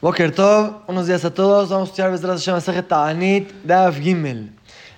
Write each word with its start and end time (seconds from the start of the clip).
Boker 0.00 0.32
Tov, 0.32 0.86
buenos 0.86 1.08
días 1.08 1.24
a 1.24 1.34
todos. 1.34 1.70
Vamos 1.70 1.88
a 1.88 1.90
estudiar 1.90 2.12
Bezrat 2.12 2.38
Hashem 2.38 2.54
Asajet 2.54 2.86
Ta'anit, 2.86 3.52
Dav 3.64 3.94
Gimel. 3.94 4.52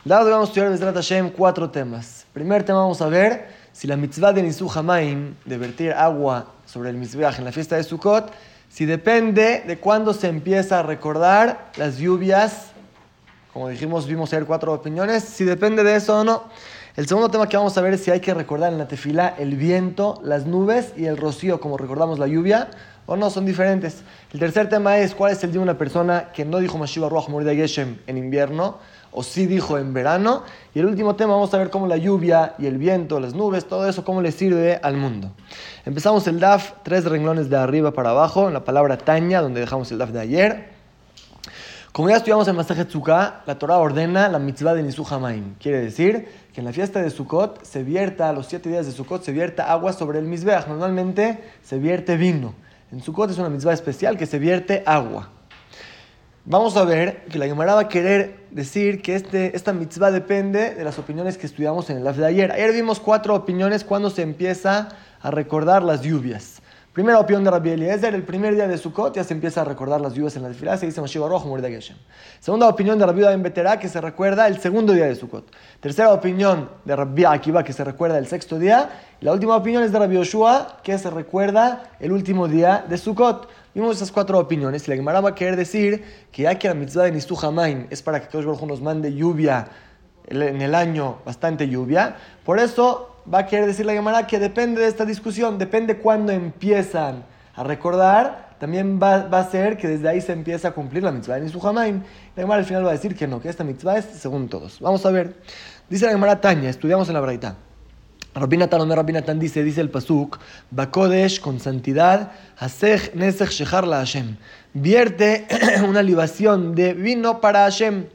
Dav 0.05 0.29
vamos 0.29 0.49
a 0.49 0.51
estudiar 0.51 0.71
Bezrat 0.71 0.95
Hashem 0.95 1.31
cuatro 1.31 1.71
temas. 1.71 2.27
Primer 2.35 2.65
tema 2.65 2.81
vamos 2.81 3.01
a 3.01 3.07
ver 3.09 3.49
si 3.73 3.87
la 3.87 3.97
mitzvah 3.97 4.35
de 4.35 4.43
Nisu 4.43 4.71
Hamaim, 4.71 5.37
de 5.47 5.57
vertir 5.57 5.95
agua 5.95 6.49
sobre 6.67 6.91
el 6.91 6.99
Mizbeach 6.99 7.39
en 7.39 7.47
la 7.47 7.53
fiesta 7.53 7.77
de 7.77 7.85
Sukkot, 7.85 8.31
si 8.69 8.85
depende 8.85 9.65
de 9.67 9.79
cuándo 9.79 10.13
se 10.13 10.29
empieza 10.29 10.81
a 10.81 10.83
recordar 10.83 11.71
las 11.79 11.97
lluvias. 11.97 12.67
Como 13.55 13.71
dijimos, 13.71 14.07
vimos 14.07 14.31
ayer 14.35 14.45
cuatro 14.45 14.75
opiniones. 14.75 15.25
Si 15.25 15.45
depende 15.45 15.83
de 15.83 15.97
eso 15.97 16.21
o 16.21 16.25
no. 16.25 16.45
El 16.95 17.09
segundo 17.09 17.31
tema 17.31 17.49
que 17.49 17.57
vamos 17.57 17.79
a 17.79 17.81
ver 17.81 17.95
es 17.95 18.05
si 18.05 18.11
hay 18.11 18.21
que 18.21 18.35
recordar 18.35 18.71
en 18.71 18.77
la 18.77 18.87
tefila 18.87 19.35
el 19.39 19.57
viento, 19.57 20.21
las 20.23 20.45
nubes 20.45 20.93
y 20.95 21.07
el 21.07 21.17
rocío, 21.17 21.59
como 21.59 21.79
recordamos 21.79 22.19
la 22.19 22.27
lluvia, 22.27 22.69
o 23.11 23.17
no, 23.17 23.29
son 23.29 23.45
diferentes. 23.45 24.05
El 24.33 24.39
tercer 24.39 24.69
tema 24.69 24.99
es 24.99 25.17
cuál 25.17 25.33
es 25.33 25.43
el 25.43 25.51
día 25.51 25.59
de 25.59 25.65
una 25.65 25.77
persona 25.77 26.31
que 26.33 26.45
no 26.45 26.59
dijo 26.59 26.79
Mashiva 26.79 27.09
Ruach 27.09 27.29
Morida 27.29 27.53
Geshem 27.53 27.99
en 28.07 28.17
invierno, 28.17 28.79
o 29.11 29.25
sí 29.25 29.47
dijo 29.47 29.79
en 29.79 29.93
verano. 29.93 30.45
Y 30.77 30.79
el 30.79 30.87
último 30.87 31.17
tema, 31.17 31.33
vamos 31.33 31.53
a 31.53 31.59
ver 31.59 31.71
cómo 31.71 31.89
la 31.89 31.97
lluvia 31.97 32.55
y 32.57 32.67
el 32.67 32.79
viento, 32.79 33.19
las 33.19 33.35
nubes, 33.35 33.67
todo 33.67 33.89
eso, 33.89 34.05
cómo 34.05 34.23
le 34.23 34.31
sirve 34.31 34.79
al 34.81 34.97
mundo. 34.97 35.33
Empezamos 35.85 36.29
el 36.29 36.39
DAF, 36.39 36.71
tres 36.85 37.05
renglones 37.05 37.51
de 37.51 37.57
arriba 37.57 37.91
para 37.91 38.11
abajo, 38.11 38.47
en 38.47 38.55
la 38.55 38.63
palabra 38.63 38.97
Taña, 38.97 39.41
donde 39.41 39.59
dejamos 39.59 39.91
el 39.91 39.99
DAF 39.99 40.11
de 40.11 40.21
ayer. 40.21 40.69
Como 41.91 42.11
ya 42.11 42.17
estudiamos 42.19 42.47
en 42.47 42.55
Masaje 42.55 42.85
Tzuka, 42.85 43.43
la 43.45 43.59
Torah 43.59 43.79
ordena 43.79 44.29
la 44.29 44.39
mitzvah 44.39 44.75
de 44.75 44.85
Nisu 44.85 45.05
Hamaim. 45.11 45.57
Quiere 45.59 45.81
decir 45.81 46.29
que 46.55 46.61
en 46.61 46.65
la 46.65 46.73
fiesta 46.73 47.03
de 47.03 47.11
Sukkot 47.11 47.65
se 47.65 47.83
vierta, 47.83 48.29
a 48.29 48.33
los 48.33 48.47
siete 48.47 48.69
días 48.69 48.87
de 48.87 48.93
Sukkot, 48.93 49.25
se 49.25 49.33
vierta 49.33 49.73
agua 49.73 49.93
sobre 49.93 50.21
el 50.21 50.27
Mizbeach. 50.27 50.69
Normalmente 50.69 51.43
se 51.65 51.81
vierte 51.81 52.17
vino. 52.17 52.55
En 52.93 53.01
Sukkot 53.01 53.31
es 53.31 53.39
una 53.39 53.49
mitzvah 53.49 53.73
especial 53.73 54.17
que 54.17 54.27
se 54.27 54.41
vierte 54.41 54.83
agua. 54.85 55.29
Vamos 56.45 56.77
a 56.77 56.85
ver 56.85 57.25
que 57.27 57.39
la 57.39 57.47
Gemara 57.47 57.75
va 57.75 57.83
a 57.83 57.89
querer 57.89 58.47
decir 58.51 59.01
que 59.01 59.15
este, 59.15 59.55
esta 59.55 59.73
mitzvah 59.73 60.11
depende 60.11 60.75
de 60.75 60.83
las 60.83 60.99
opiniones 60.99 61.39
que 61.39 61.47
estudiamos 61.47 61.89
en 61.91 61.99
el 61.99 62.17
de 62.17 62.27
ayer. 62.27 62.51
Ayer 62.51 62.73
vimos 62.73 62.99
cuatro 62.99 63.37
opiniones 63.37 63.85
cuando 63.85 64.11
se 64.11 64.23
empieza 64.23 64.89
a 65.21 65.31
recordar 65.31 65.85
las 65.85 66.03
lluvias. 66.03 66.60
Primera 67.01 67.19
opinión 67.19 67.43
de 67.43 67.51
Rabbi 67.51 67.71
Eliezer, 67.71 68.15
el 68.15 68.25
primer 68.25 68.55
día 68.55 68.69
de 68.69 68.77
Sukkot 68.77 69.17
ya 69.17 69.25
se 69.25 69.33
empieza 69.33 69.63
a 69.63 69.65
recordar 69.65 70.03
las 70.03 70.13
lluvias 70.13 70.37
en 70.37 70.43
la 70.43 70.49
tefilá, 70.49 70.77
se 70.77 70.85
dice 70.85 71.01
Mashiach 71.01 71.27
Rojo, 71.27 71.59
de 71.59 71.71
Geshem. 71.71 71.97
Segunda 72.41 72.69
opinión 72.69 72.99
de 72.99 73.07
Rabbi 73.07 73.23
Ben 73.23 73.43
Beterá, 73.43 73.79
que 73.79 73.89
se 73.89 74.03
recuerda 74.03 74.47
el 74.47 74.61
segundo 74.61 74.93
día 74.93 75.07
de 75.07 75.15
Sukkot. 75.15 75.51
Tercera 75.81 76.13
opinión 76.13 76.69
de 76.85 76.95
Rabbi 76.95 77.25
Akiva, 77.25 77.65
que 77.65 77.73
se 77.73 77.85
recuerda 77.85 78.19
el 78.19 78.27
sexto 78.27 78.59
día. 78.59 78.91
La 79.23 79.33
última 79.33 79.57
opinión 79.57 79.83
es 79.83 79.93
de 79.93 79.99
Rabbi 79.99 80.17
Yoshua, 80.17 80.81
que 80.83 80.99
se 80.99 81.09
recuerda 81.09 81.85
el 82.01 82.13
último 82.13 82.49
día 82.49 82.85
de 82.87 82.99
Sukkot. 82.99 83.49
Vimos 83.75 83.97
esas 83.97 84.13
cuatro 84.13 84.39
opiniones 84.39 84.87
y 84.87 84.91
la 84.91 84.97
Gemara 84.97 85.23
va 85.23 85.31
a 85.31 85.35
querer 85.35 85.57
decir 85.57 86.05
que 86.31 86.43
ya 86.43 86.59
que 86.59 86.69
la 86.69 86.75
mitzvah 86.75 87.05
de 87.05 87.13
Nistu 87.13 87.35
Hamaim 87.41 87.87
es 87.89 88.03
para 88.03 88.21
que 88.21 88.29
Kosh 88.29 88.45
Baruj 88.45 88.63
nos 88.65 88.83
mande 88.83 89.15
lluvia 89.15 89.69
en 90.29 90.61
el 90.61 90.75
año, 90.75 91.17
bastante 91.25 91.67
lluvia, 91.67 92.17
por 92.45 92.59
eso 92.59 93.20
va 93.33 93.41
a 93.41 93.47
querer 93.47 93.67
decir 93.67 93.87
la 93.87 93.93
Gemara 93.93 94.27
que 94.27 94.39
depende 94.39 94.81
de 94.81 94.89
esta 94.89 95.05
discusión, 95.05 95.59
depende 95.59 95.99
cuándo 95.99 96.33
empiezan 96.33 97.25
a 97.55 97.65
recordar, 97.65 98.51
también 98.59 99.01
va, 99.03 99.27
a 99.31 99.51
ser 99.51 99.77
que 99.79 99.89
desde 99.89 100.09
ahí 100.09 100.21
se 100.21 100.33
empieza 100.33 100.69
a 100.69 100.71
cumplir 100.73 101.03
la 101.03 101.11
mitzvah 101.11 101.37
de 101.37 101.43
Nisuhamaim. 101.43 102.03
La 102.37 102.43
Gemara 102.43 102.59
al 102.61 102.67
final 102.67 102.85
va 102.85 102.91
a 102.91 102.93
decir 102.93 103.17
que 103.17 103.27
no, 103.27 103.41
que 103.41 103.49
esta 103.49 103.65
mitzvah 103.65 103.97
es 103.97 104.05
según 104.05 104.49
todos. 104.49 104.81
Vamos 104.81 105.05
a 105.07 105.11
ver. 105.11 105.35
Dice 105.89 106.05
la 106.05 106.13
Gemara 106.13 106.41
Taña, 106.41 106.69
estudiamos 106.69 107.09
en 107.09 107.15
la 107.15 107.21
Braita. 107.21 107.57
Rabinatan 108.35 108.83
Omer 108.83 108.97
Rabinatan 108.97 109.41
dice, 109.41 109.65
dice 109.65 109.81
el 109.81 109.91
Pasuk, 109.91 110.39
Bakodesh 110.71 111.41
con 111.41 111.59
santidad, 111.59 112.33
Hasech 112.59 113.15
Nesech 113.15 113.51
Shechar 113.51 113.87
la 113.87 113.97
Hashem. 113.99 114.37
Vierte 114.75 115.49
una 115.89 116.03
libación 116.03 116.75
de 116.75 116.95
vino 116.95 117.41
para 117.41 117.61
Hashem. 117.61 118.07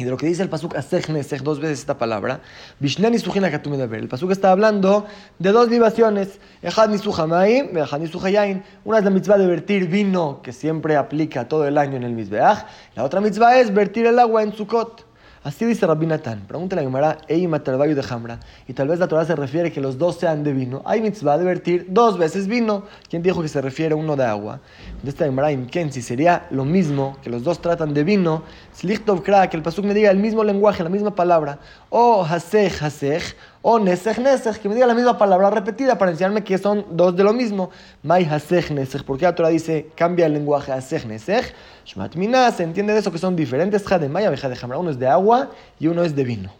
Y 0.00 0.04
de 0.04 0.10
lo 0.10 0.16
que 0.16 0.24
dice 0.24 0.42
el 0.42 0.48
pasuk 0.48 0.74
asech 0.76 1.10
nesech, 1.10 1.42
dos 1.42 1.60
veces 1.60 1.80
esta 1.80 1.98
palabra, 1.98 2.40
Vishneni 2.78 3.18
sujina 3.18 3.48
El 3.48 4.08
pasuk 4.08 4.30
está 4.30 4.50
hablando 4.50 5.04
de 5.38 5.52
dos 5.52 5.68
libaciones, 5.68 6.40
Echad 6.62 6.88
nisuhamaim, 6.88 7.76
Echad 7.76 8.00
nisuhayain. 8.00 8.62
Una 8.86 8.96
es 8.96 9.04
la 9.04 9.10
mitzvah 9.10 9.36
de 9.36 9.46
vertir 9.46 9.88
vino, 9.88 10.40
que 10.42 10.54
siempre 10.54 10.96
aplica 10.96 11.46
todo 11.46 11.68
el 11.68 11.76
año 11.76 11.98
en 11.98 12.04
el 12.04 12.12
mizbeach. 12.12 12.64
La 12.96 13.04
otra 13.04 13.20
mitzvah 13.20 13.60
es 13.60 13.74
vertir 13.74 14.06
el 14.06 14.18
agua 14.18 14.42
en 14.42 14.54
Sukkot. 14.54 15.09
Así 15.42 15.64
dice 15.64 15.86
Rabbi 15.86 16.04
Natán. 16.04 16.44
Pregúntale 16.46 16.82
a 16.82 16.84
Gemara, 16.84 17.16
de 17.26 18.04
Hamra. 18.10 18.40
Y 18.68 18.74
tal 18.74 18.88
vez 18.88 18.98
la 18.98 19.08
Torah 19.08 19.24
se 19.24 19.34
refiere 19.34 19.72
que 19.72 19.80
los 19.80 19.96
dos 19.96 20.18
sean 20.18 20.44
de 20.44 20.52
vino. 20.52 20.82
Hay 20.84 21.00
mitzvah 21.00 21.38
de 21.38 21.46
vertir 21.46 21.86
dos 21.88 22.18
veces 22.18 22.46
vino. 22.46 22.84
¿Quién 23.08 23.22
dijo 23.22 23.40
que 23.40 23.48
se 23.48 23.62
refiere 23.62 23.94
uno 23.94 24.16
de 24.16 24.24
agua? 24.24 24.60
Esta 25.02 25.24
Gemara, 25.24 25.50
Imken, 25.50 25.92
si 25.92 26.02
sería 26.02 26.46
lo 26.50 26.66
mismo, 26.66 27.16
que 27.22 27.30
los 27.30 27.42
dos 27.42 27.62
tratan 27.62 27.94
de 27.94 28.04
vino, 28.04 28.42
Slichtov 28.74 29.22
Kra, 29.22 29.48
que 29.48 29.56
el 29.56 29.62
Pasuk 29.62 29.86
me 29.86 29.94
diga 29.94 30.10
el 30.10 30.18
mismo 30.18 30.44
lenguaje, 30.44 30.82
la 30.82 30.90
misma 30.90 31.14
palabra. 31.14 31.58
O 31.88 32.22
Hasech, 32.22 32.82
Hasech 32.82 33.34
o 33.62 33.78
Nesech 33.78 34.18
Nesech, 34.18 34.58
que 34.58 34.68
me 34.68 34.74
diga 34.74 34.86
la 34.86 34.94
misma 34.94 35.18
palabra 35.18 35.50
repetida 35.50 35.98
para 35.98 36.10
enseñarme 36.10 36.42
que 36.42 36.56
son 36.56 36.84
dos 36.90 37.14
de 37.14 37.24
lo 37.24 37.32
mismo. 37.32 37.70
Mai 38.02 38.24
Hasech 38.24 38.70
Nesech, 38.70 39.04
porque 39.04 39.24
la 39.24 39.34
Torah 39.34 39.50
dice 39.50 39.88
cambia 39.94 40.26
el 40.26 40.32
lenguaje 40.32 40.72
Hasech 40.72 41.04
Nesech. 41.04 41.54
Shmat 41.84 42.14
se 42.54 42.62
entiende 42.62 42.92
de 42.92 43.00
eso 43.00 43.12
que 43.12 43.18
son 43.18 43.36
diferentes 43.36 43.86
Jademay, 43.86 44.24
abeja 44.24 44.48
de 44.48 44.58
Hamra. 44.60 44.78
Uno 44.78 44.90
es 44.90 44.98
de 44.98 45.08
agua 45.08 45.50
y 45.78 45.88
uno 45.88 46.02
es 46.02 46.16
de 46.16 46.24
vino. 46.24 46.50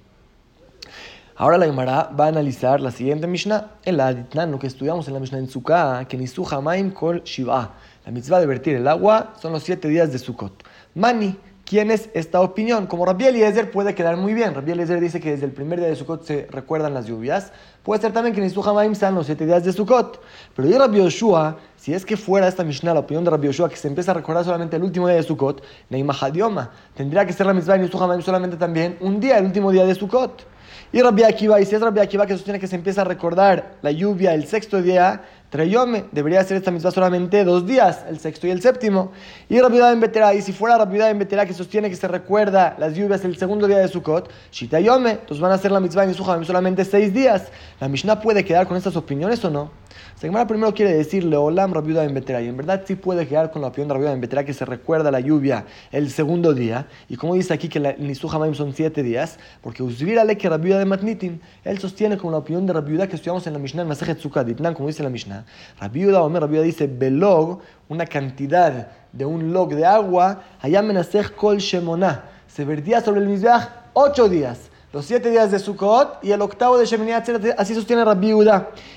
Ahora 1.37 1.56
la 1.56 1.65
Gemara 1.65 2.10
va 2.19 2.27
a 2.27 2.28
analizar 2.28 2.83
la 2.83 2.91
siguiente 2.91 3.27
Mishnah, 3.27 3.71
en 3.84 3.97
la 3.97 4.09
Aditnan, 4.09 4.50
lo 4.50 4.59
que 4.59 4.66
estudiamos 4.66 5.09
en 5.09 5.15
la 5.15 5.21
Mishnah 5.21 5.39
en 5.39 5.49
Sukkah, 5.49 6.05
que 6.06 6.19
Nisu 6.19 6.47
Hamaim 6.47 6.91
Kol 6.91 7.22
Shiva. 7.25 7.77
La 8.05 8.12
mitzvah 8.12 8.41
de 8.41 8.47
vertir 8.47 8.77
el 8.77 8.87
agua 8.87 9.33
son 9.41 9.53
los 9.53 9.62
siete 9.62 9.89
días 9.89 10.12
de 10.12 10.19
Sukkot. 10.19 10.65
Mani, 10.94 11.39
¿Quién 11.70 11.92
es 11.92 12.10
esta 12.14 12.41
opinión? 12.41 12.88
Como 12.88 13.06
Rabbi 13.06 13.26
Eliezer 13.26 13.70
puede 13.70 13.94
quedar 13.94 14.16
muy 14.16 14.34
bien. 14.34 14.56
Rabbi 14.56 14.72
Eliezer 14.72 14.98
dice 14.98 15.20
que 15.20 15.31
desde 15.31 15.47
el 15.47 15.53
primer 15.53 15.78
día 15.78 15.88
de 15.88 15.94
Sukkot 15.94 16.25
se 16.25 16.48
recuerdan 16.50 16.94
las 16.94 17.06
lluvias. 17.06 17.53
Puede 17.84 18.00
ser 18.00 18.12
también 18.12 18.34
que 18.34 18.44
en 18.44 18.53
Hamaim 18.53 18.97
sean 18.97 19.14
los 19.14 19.26
siete 19.26 19.47
días 19.47 19.62
de 19.62 19.72
Sukkot. 19.72 20.20
Pero 20.56 20.69
yo 20.69 20.80
Rabbi 20.80 20.98
Yoshua, 20.98 21.59
si 21.76 21.94
es 21.94 22.04
que 22.04 22.16
fuera 22.16 22.48
esta 22.48 22.64
Mishnah 22.64 22.92
la 22.92 22.98
opinión 22.98 23.22
de 23.22 23.30
Rabbi 23.30 23.47
Yoshua, 23.47 23.69
que 23.69 23.76
se 23.76 23.86
empieza 23.86 24.10
a 24.10 24.14
recordar 24.14 24.44
solamente 24.44 24.75
el 24.75 24.82
último 24.82 25.06
día 25.06 25.14
de 25.14 25.22
Sukkot, 25.22 25.62
Neimahadioma, 25.91 26.72
tendría 26.97 27.25
que 27.25 27.32
ser 27.32 27.47
la 27.47 27.54
misma 27.54 27.76
en 27.76 27.88
Hamaim 27.88 28.20
solamente 28.20 28.56
también 28.56 28.97
un 28.98 29.20
día, 29.20 29.38
el 29.38 29.44
último 29.44 29.70
día 29.70 29.86
de 29.86 29.94
Sukkot. 29.94 30.44
Y 30.92 31.00
Rabbi 31.00 31.22
Akiva, 31.22 31.60
y 31.60 31.66
si 31.66 31.76
es 31.76 31.80
Rabbi 31.80 32.00
Akiva 32.00 32.26
que 32.26 32.34
sostiene 32.34 32.59
que 32.59 32.66
se 32.66 32.75
empieza 32.75 33.03
a 33.03 33.04
recordar 33.04 33.76
la 33.80 33.92
lluvia 33.92 34.34
el 34.34 34.48
sexto 34.48 34.82
día, 34.82 35.22
Treyome, 35.50 36.05
debería 36.12 36.44
ser 36.44 36.56
esta 36.59 36.71
misma 36.71 36.93
solamente 36.93 37.44
dos 37.44 37.66
días, 37.66 38.05
el 38.09 38.21
sexto 38.21 38.47
y 38.47 38.50
el 38.50 38.62
séptimo. 38.62 39.11
Y 39.49 39.61
Rabbi 39.61 39.81
en 39.81 39.99
Betera, 39.99 40.33
y 40.33 40.43
si 40.43 40.53
fuera 40.53 40.78
Rabbi 40.78 41.00
en 41.03 41.19
Betera 41.19 41.44
que 41.44 41.53
sostiene 41.53 41.91
que 41.91 41.97
se 41.97 42.06
recuerda 42.06 42.77
las 42.78 42.94
lluvias 42.94 43.25
el 43.25 43.37
segundo 43.37 43.66
día 43.66 43.78
de 43.78 43.89
Sukkot, 43.89 44.31
Shitayome, 44.53 45.10
entonces 45.10 45.41
van 45.41 45.50
a 45.50 45.56
hacer 45.56 45.72
la 45.72 45.81
mitzvah 45.81 46.05
en 46.05 46.15
Sukkot 46.15 46.44
solamente 46.44 46.84
seis 46.84 47.12
días. 47.12 47.50
¿La 47.81 47.89
Mishnah 47.89 48.21
puede 48.21 48.44
quedar 48.44 48.69
con 48.69 48.77
estas 48.77 48.94
opiniones 48.94 49.44
o 49.44 49.50
no? 49.50 49.79
Segmara 50.20 50.47
primero 50.47 50.75
quiere 50.75 50.92
decirle 50.92 51.34
Olam 51.38 51.72
Rabbi 51.72 51.97
en 51.97 52.12
Betera, 52.12 52.42
y 52.42 52.48
en 52.48 52.54
verdad 52.54 52.82
sí 52.84 52.94
puede 52.94 53.26
quedar 53.26 53.50
con 53.50 53.62
la 53.62 53.69
opinión 53.69 53.88
de 53.88 53.94
Rabbi 53.94 54.06
en 54.08 54.20
Betera 54.20 54.44
que 54.44 54.53
se 54.53 54.66
recuerda 54.66 55.10
la 55.10 55.20
lluvia 55.20 55.64
el 55.92 56.10
segundo 56.10 56.53
día, 56.53 56.88
y 57.08 57.16
como 57.16 57.36
dice 57.36 57.54
aquí 57.54 57.70
que 57.70 57.78
el 57.78 58.06
Nisuhamaim 58.06 58.53
son 58.53 58.75
siete 58.75 59.03
días, 59.03 59.38
porque 59.62 59.82
Usvirale 59.82 60.36
que 60.36 60.47
Rabbi 60.47 60.69
de 60.69 60.84
Matnitin, 60.84 61.41
él 61.64 61.78
sostiene 61.78 62.19
con 62.19 62.32
la 62.32 62.36
opinión 62.36 62.66
de 62.66 62.75
Rabbi 62.75 62.98
que 63.09 63.16
estudiamos 63.16 63.47
en 63.47 63.54
la 63.54 63.59
Mishnah 63.60 63.80
en 63.80 63.88
Masejet 63.88 64.19
Sukkot, 64.19 64.47
como 64.75 64.88
dice 64.88 65.03
la 65.03 65.09
Mishnah. 65.09 65.47
Rabbi 65.80 66.04
Omer, 66.12 66.42
Rabbi 66.42 66.59
dice, 66.64 66.86
belog, 66.86 67.60
una 67.88 68.04
cantidad 68.04 68.88
de 69.10 69.25
un 69.25 69.54
log 69.54 69.75
de 69.75 69.86
agua, 69.86 70.42
allá 70.60 70.82
menasech 70.82 71.34
kol 71.34 71.56
shemona, 71.56 72.25
se 72.47 72.66
vertía 72.66 73.00
sobre 73.00 73.22
el 73.22 73.26
Mizbeach 73.26 73.70
ocho 73.94 74.28
días. 74.28 74.70
Los 74.93 75.06
siete 75.06 75.31
días 75.31 75.53
de 75.53 75.61
Sukkot 75.61 76.19
y 76.25 76.33
el 76.33 76.43
octavo 76.43 76.77
de 76.77 76.84
Shemini 76.84 77.12
así 77.12 77.75
sostiene 77.77 78.05
Rabbi. 78.05 78.33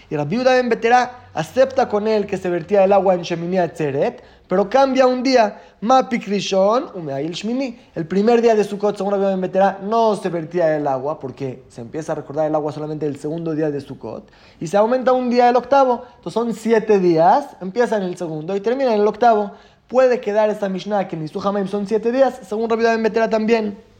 Y 0.09 0.16
Rabbi 0.16 0.40
Uda 0.40 0.58
en 0.58 0.68
Betera 0.68 1.30
acepta 1.36 1.88
con 1.88 2.08
él 2.08 2.26
que 2.26 2.38
se 2.38 2.50
vertía 2.50 2.84
el 2.84 2.92
agua 2.92 3.14
en 3.14 3.22
Shemini 3.22 3.59
Atzeret, 3.59 4.24
pero 4.48 4.68
cambia 4.72 5.06
un 5.06 5.22
día. 5.22 5.62
Mapik 5.81 6.25
Rishon, 6.25 6.86
Shmini. 7.34 7.80
El 7.94 8.07
primer 8.07 8.42
día 8.42 8.56
de 8.56 8.63
Sukkot, 8.63 8.98
según 8.98 9.12
Rabbi 9.12 9.40
Betera, 9.40 9.78
no 9.84 10.16
se 10.16 10.30
vertía 10.30 10.75
el 10.75 10.88
agua, 10.88 11.19
porque 11.19 11.62
se 11.69 11.81
empieza 11.81 12.13
a 12.13 12.16
recordar 12.16 12.48
el 12.48 12.56
agua 12.56 12.72
solamente 12.72 13.06
el 13.06 13.18
segundo 13.18 13.54
día 13.54 13.69
de 13.69 13.80
Sukkot. 13.80 14.31
Y 14.60 14.66
se 14.66 14.78
aumenta 14.78 15.12
un 15.12 15.30
día 15.30 15.48
el 15.48 15.56
octavo. 15.56 16.06
Entonces 16.16 16.34
son 16.34 16.56
siete 16.56 16.98
días, 16.98 17.50
empieza 17.62 17.98
en 17.98 18.04
el 18.04 18.18
segundo 18.18 18.56
y 18.56 18.62
termina 18.62 18.96
en 18.96 19.01
el 19.01 19.07
octavo. 19.07 19.51
Puede 19.88 20.19
quedar 20.19 20.50
esta 20.50 20.69
Mishnah 20.69 21.07
que 21.07 21.18
en 21.18 21.22
Nisu 21.22 21.39
son 21.39 21.86
siete 21.86 22.12
días, 22.12 22.39
según 22.50 22.68
Rabbi 22.68 23.00
Betera 23.04 23.30
también. 23.30 23.93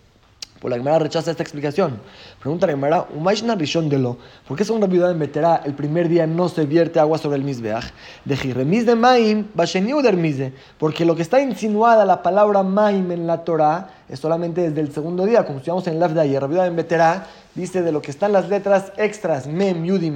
Por 0.64 0.72
la 0.72 0.78
Gemara 0.78 0.98
rechaza 0.98 1.30
esta 1.30 1.44
explicación. 1.44 2.00
Pregunta 2.40 2.66
la 2.66 2.72
Gemara, 2.72 3.06
¿Umayshna 3.14 3.54
Rishon 3.54 3.90
de 3.90 4.00
lo? 4.00 4.18
¿Por 4.48 4.58
qué 4.58 4.64
según 4.64 4.82
Rabbi 4.82 4.98
en 5.04 5.20
Betera 5.20 5.62
el 5.66 5.74
primer 5.74 6.08
día 6.08 6.26
no 6.26 6.48
se 6.48 6.66
vierte 6.66 7.02
agua 7.02 7.18
sobre 7.18 7.36
el 7.36 7.44
Mizbeach? 7.44 7.92
De 8.24 8.38
Jiremiz 8.38 8.86
de 8.86 8.96
Maim, 8.96 9.48
Mize. 10.16 10.54
Porque 10.78 11.04
lo 11.04 11.18
que 11.18 11.22
está 11.22 11.42
insinuada 11.42 12.06
la 12.06 12.24
palabra 12.24 12.64
Maim 12.64 13.12
en 13.12 13.28
la 13.28 13.44
Torah 13.44 13.90
es 14.08 14.22
solamente 14.22 14.62
desde 14.70 14.80
el 14.80 14.94
segundo 14.94 15.26
día, 15.26 15.46
como 15.46 15.58
estudiamos 15.58 15.86
en 15.88 16.02
el 16.02 16.14
de 16.14 16.22
ayer. 16.22 16.42
Rabbi 16.42 16.58
en 16.58 16.78
Betera 16.78 17.28
dice 17.56 17.82
de 17.82 17.92
lo 17.92 18.02
que 18.02 18.12
están 18.12 18.32
las 18.32 18.50
letras 18.50 18.92
extras, 18.98 19.48
mem, 19.48 19.84
yud 19.84 20.02
y 20.02 20.12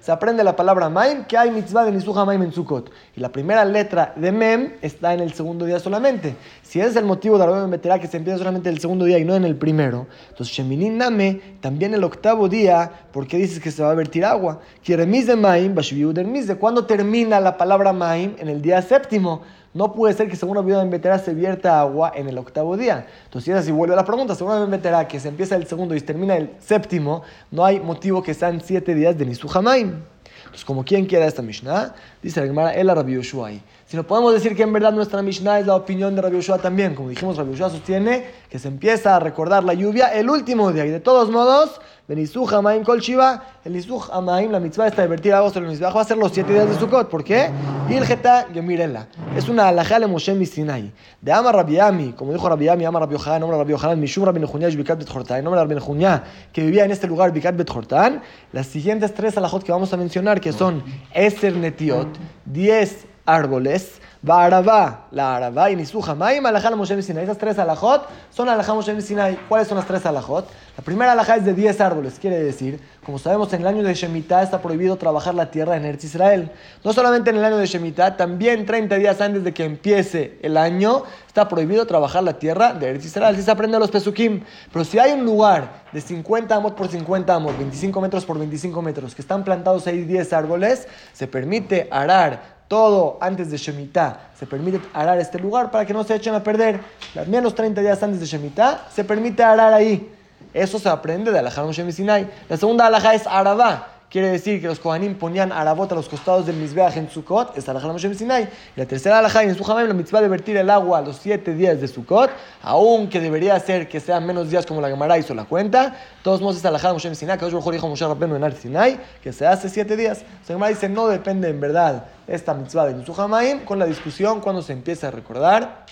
se 0.00 0.12
aprende 0.12 0.44
la 0.44 0.54
palabra 0.54 0.88
maim, 0.88 1.24
que 1.24 1.36
hay 1.36 1.50
mitzvah 1.50 1.84
de 1.84 1.92
nisuja 1.92 2.24
maim 2.24 2.42
en 2.42 2.52
Sukkot. 2.52 2.90
Y 3.16 3.20
la 3.20 3.30
primera 3.30 3.64
letra 3.64 4.12
de 4.16 4.32
mem 4.32 4.72
está 4.82 5.14
en 5.14 5.20
el 5.20 5.32
segundo 5.32 5.64
día 5.64 5.80
solamente. 5.80 6.36
Si 6.62 6.80
ese 6.80 6.90
es 6.90 6.96
el 6.96 7.04
motivo 7.04 7.38
de 7.38 7.46
la 7.46 7.66
meterá 7.66 7.98
que 7.98 8.06
se 8.06 8.16
empieza 8.16 8.38
solamente 8.38 8.68
el 8.68 8.78
segundo 8.78 9.04
día 9.04 9.18
y 9.18 9.24
no 9.24 9.34
en 9.34 9.44
el 9.44 9.56
primero, 9.56 10.06
entonces 10.28 10.54
Sheminin 10.54 10.98
Name, 10.98 11.40
también 11.60 11.94
el 11.94 12.04
octavo 12.04 12.48
día, 12.48 12.90
¿por 13.12 13.26
qué 13.26 13.36
dices 13.36 13.60
que 13.60 13.70
se 13.70 13.82
va 13.82 13.90
a 13.90 13.94
vertir 13.94 14.24
agua? 14.24 14.60
Quiere 14.84 15.06
de 15.06 15.36
maim, 15.36 15.74
de 15.74 16.56
¿Cuándo 16.56 16.86
termina 16.86 17.40
la 17.40 17.56
palabra 17.56 17.92
maim? 17.92 18.34
En 18.38 18.48
el 18.48 18.62
día 18.62 18.82
séptimo. 18.82 19.42
No 19.76 19.92
puede 19.92 20.14
ser 20.14 20.30
que 20.30 20.36
según 20.36 20.56
la 20.56 20.62
viuda 20.62 20.82
de 20.82 21.18
se 21.18 21.34
vierta 21.34 21.78
agua 21.78 22.10
en 22.14 22.26
el 22.30 22.38
octavo 22.38 22.78
día. 22.78 23.06
Entonces, 23.24 23.44
si 23.44 23.50
es 23.50 23.58
así, 23.58 23.70
vuelve 23.70 23.92
a 23.92 23.96
la 23.96 24.06
pregunta. 24.06 24.34
Según 24.34 24.70
meterá 24.70 25.06
que 25.06 25.20
se 25.20 25.28
empieza 25.28 25.54
el 25.54 25.66
segundo 25.66 25.94
y 25.94 26.00
se 26.00 26.06
termina 26.06 26.34
el 26.34 26.50
séptimo, 26.60 27.20
no 27.50 27.62
hay 27.62 27.78
motivo 27.78 28.22
que 28.22 28.32
sean 28.32 28.62
siete 28.64 28.94
días 28.94 29.18
de 29.18 29.26
Nisuhamaim. 29.26 29.96
Entonces, 30.38 30.64
como 30.64 30.82
quien 30.82 31.04
quiera 31.04 31.26
esta 31.26 31.42
Mishnah, 31.42 31.94
dice 32.22 32.40
la 32.40 32.46
Gemara, 32.46 32.72
el 32.72 32.88
Rabbi 32.88 33.16
Yoshua. 33.16 33.50
Si 33.86 33.98
no 33.98 34.04
podemos 34.04 34.32
decir 34.32 34.56
que 34.56 34.62
en 34.62 34.72
verdad 34.72 34.92
nuestra 34.92 35.20
Mishnah 35.20 35.60
es 35.60 35.66
la 35.66 35.76
opinión 35.76 36.14
de 36.14 36.22
Rabbi 36.22 36.36
Yoshua 36.36 36.56
también. 36.56 36.94
Como 36.94 37.10
dijimos, 37.10 37.36
Rabbi 37.36 37.50
Yoshua 37.50 37.68
sostiene 37.68 38.24
que 38.48 38.58
se 38.58 38.68
empieza 38.68 39.16
a 39.16 39.20
recordar 39.20 39.62
la 39.62 39.74
lluvia 39.74 40.08
el 40.08 40.30
último 40.30 40.72
día. 40.72 40.86
Y 40.86 40.90
de 40.90 41.00
todos 41.00 41.30
modos, 41.30 41.82
Benisuch 42.08 42.52
Amaim 42.52 42.84
Kol 42.84 43.00
Shiva, 43.00 43.42
el 43.64 43.72
Nisuch 43.72 44.10
Amaim, 44.12 44.52
la 44.52 44.60
mitzvah 44.60 44.86
está 44.86 45.02
de 45.02 45.08
vertir 45.08 45.34
agua 45.34 45.50
sobre 45.50 45.64
el 45.64 45.72
misbeach, 45.72 45.96
va 45.96 46.02
a 46.02 46.04
ser 46.04 46.16
los 46.16 46.30
siete 46.30 46.52
días 46.52 46.68
de 46.68 46.76
Sukkot. 46.76 47.08
¿Por 47.08 47.24
qué? 47.24 47.50
Ilgeta 47.90 48.46
Gemirela. 48.54 49.08
Es 49.36 49.48
una 49.48 49.66
alajá 49.66 49.98
le 49.98 50.06
Moshe 50.06 50.32
Misinai. 50.32 50.92
De 51.20 51.32
Ama 51.32 51.50
Rabbi 51.50 52.12
como 52.12 52.32
dijo 52.32 52.48
Rabbi 52.48 52.68
Ami, 52.68 52.84
Ama 52.84 53.00
Rabbi 53.00 53.14
Yohanan, 53.14 53.40
nombre 53.40 53.58
Rabbi 53.58 53.72
Yohanan, 53.72 53.98
Mishum 53.98 54.24
Rabbi 54.24 54.38
Nehunyah, 54.38 54.68
Bikat 54.68 54.98
Bet 54.98 55.08
Jortan, 55.08 55.42
nombre 55.42 55.60
Rabbi 55.60 55.74
Nehunyah, 55.74 56.22
que 56.52 56.62
vivía 56.62 56.84
en 56.84 56.92
este 56.92 57.08
lugar, 57.08 57.32
Bikat 57.32 57.56
Bet 57.56 57.68
Jortan. 57.68 58.22
Las 58.52 58.68
siguientes 58.68 59.12
tres 59.12 59.36
alajot 59.36 59.64
que 59.64 59.72
vamos 59.72 59.92
a 59.92 59.96
mencionar, 59.96 60.40
que 60.40 60.52
son 60.52 60.84
Eser 61.12 61.56
Netiot, 61.56 62.06
diez 62.44 63.06
árboles, 63.24 64.00
Arabá, 64.28 65.06
la 65.10 65.36
Arabá 65.36 65.70
y 65.70 65.76
Nisuja 65.76 66.14
Maim, 66.14 66.44
Alajá 66.44 66.70
la 66.70 66.76
Moshe 66.76 67.00
Sinai. 67.02 67.24
Esas 67.24 67.38
tres 67.38 67.58
alajot 67.58 68.08
son 68.30 68.48
Alajá 68.48 68.74
Moshe 68.74 69.00
Sinai. 69.00 69.38
¿Cuáles 69.48 69.68
son 69.68 69.76
las 69.76 69.86
tres 69.86 70.04
alajot? 70.06 70.48
La 70.76 70.84
primera 70.84 71.12
alajá 71.12 71.36
es 71.36 71.44
de 71.46 71.54
10 71.54 71.80
árboles, 71.80 72.18
quiere 72.20 72.38
decir, 72.42 72.80
como 73.02 73.18
sabemos, 73.18 73.50
en 73.54 73.62
el 73.62 73.66
año 73.66 73.82
de 73.82 73.94
Shemitah 73.94 74.42
está 74.42 74.60
prohibido 74.60 74.96
trabajar 74.96 75.34
la 75.34 75.50
tierra 75.50 75.74
en 75.76 75.86
Eretz 75.86 76.04
Israel. 76.04 76.50
No 76.84 76.92
solamente 76.92 77.30
en 77.30 77.36
el 77.36 77.44
año 77.46 77.56
de 77.56 77.64
Shemitah, 77.64 78.18
también 78.18 78.66
30 78.66 78.96
días 78.96 79.20
antes 79.22 79.42
de 79.42 79.54
que 79.54 79.64
empiece 79.64 80.38
el 80.42 80.58
año, 80.58 81.04
está 81.26 81.48
prohibido 81.48 81.86
trabajar 81.86 82.24
la 82.24 82.34
tierra 82.34 82.74
de 82.74 82.90
Eretz 82.90 83.06
Israel. 83.06 83.34
Así 83.34 83.42
se 83.42 83.50
aprende 83.50 83.78
a 83.78 83.80
los 83.80 83.90
Pesukim. 83.90 84.42
Pero 84.70 84.84
si 84.84 84.98
hay 84.98 85.12
un 85.12 85.24
lugar 85.24 85.84
de 85.92 86.00
50 86.02 86.54
amos 86.54 86.72
por 86.72 86.88
50 86.88 87.32
amos, 87.32 87.56
25 87.56 87.98
metros 88.02 88.26
por 88.26 88.38
25 88.38 88.82
metros, 88.82 89.14
que 89.14 89.22
están 89.22 89.44
plantados 89.44 89.86
ahí 89.86 90.02
10 90.02 90.30
árboles, 90.34 90.88
se 91.14 91.26
permite 91.26 91.88
arar 91.90 92.55
todo 92.68 93.18
antes 93.20 93.50
de 93.50 93.56
Shemitah 93.56 94.30
se 94.38 94.46
permite 94.46 94.80
arar 94.92 95.18
este 95.18 95.38
lugar 95.38 95.70
para 95.70 95.86
que 95.86 95.94
no 95.94 96.04
se 96.04 96.14
echen 96.14 96.34
a 96.34 96.42
perder. 96.42 96.80
Al 97.16 97.28
menos 97.28 97.54
30 97.54 97.80
días 97.80 98.02
antes 98.02 98.20
de 98.20 98.26
Shemitah 98.26 98.88
se 98.92 99.04
permite 99.04 99.42
arar 99.42 99.72
ahí. 99.72 100.12
Eso 100.52 100.78
se 100.78 100.88
aprende 100.88 101.30
de 101.30 101.38
Alajá 101.38 101.62
Moshe 101.64 101.90
Sinai. 101.92 102.28
La 102.48 102.56
segunda 102.56 102.86
alajá 102.86 103.14
es 103.14 103.26
Arabá. 103.26 103.95
Quiere 104.08 104.28
decir 104.28 104.60
que 104.60 104.68
los 104.68 104.78
Kohanim 104.78 105.16
ponían 105.16 105.50
arabot 105.50 105.90
a 105.90 105.96
los 105.96 106.08
costados 106.08 106.46
del 106.46 106.54
Mizbeach 106.56 106.96
en 106.96 107.10
Sukkot, 107.10 107.58
es 107.58 107.68
alajá 107.68 107.88
Moshe 107.88 108.14
Sinai. 108.14 108.48
Y 108.76 108.80
la 108.80 108.86
tercera 108.86 109.18
alajá 109.18 109.42
en 109.42 109.56
Suhamim, 109.56 109.88
la 109.88 109.94
mitzvah 109.94 110.20
de 110.20 110.28
vertir 110.28 110.56
el 110.56 110.70
agua 110.70 110.98
a 110.98 111.02
los 111.02 111.16
siete 111.16 111.54
días 111.54 111.80
de 111.80 111.88
Sukkot, 111.88 112.30
aunque 112.62 113.20
debería 113.20 113.58
ser 113.58 113.88
que 113.88 113.98
sean 113.98 114.24
menos 114.24 114.48
días 114.48 114.64
como 114.64 114.80
la 114.80 114.88
Gemara 114.88 115.18
hizo 115.18 115.34
la 115.34 115.44
cuenta. 115.44 115.96
Todos 116.22 116.40
modos 116.40 116.58
es 116.58 116.64
alajá 116.64 116.92
Moshe 116.92 117.12
Sinai, 117.16 117.36
que 117.36 117.46
mejor 117.46 117.74
dijo 117.74 117.88
Moshe 117.88 118.06
Rabbeinu 118.06 118.36
en 118.36 118.56
Sinai, 118.56 119.00
que 119.22 119.32
se 119.32 119.44
hace 119.44 119.68
siete 119.68 119.96
días. 119.96 120.22
La 120.48 120.54
Gemara 120.54 120.68
dice, 120.68 120.88
no 120.88 121.08
depende 121.08 121.48
en 121.48 121.60
verdad 121.60 122.04
esta 122.28 122.54
mitzvah 122.54 122.86
de 122.86 123.04
Suhamim 123.04 123.64
con 123.64 123.80
la 123.80 123.86
discusión 123.86 124.40
cuando 124.40 124.62
se 124.62 124.72
empieza 124.72 125.08
a 125.08 125.10
recordar 125.10 125.84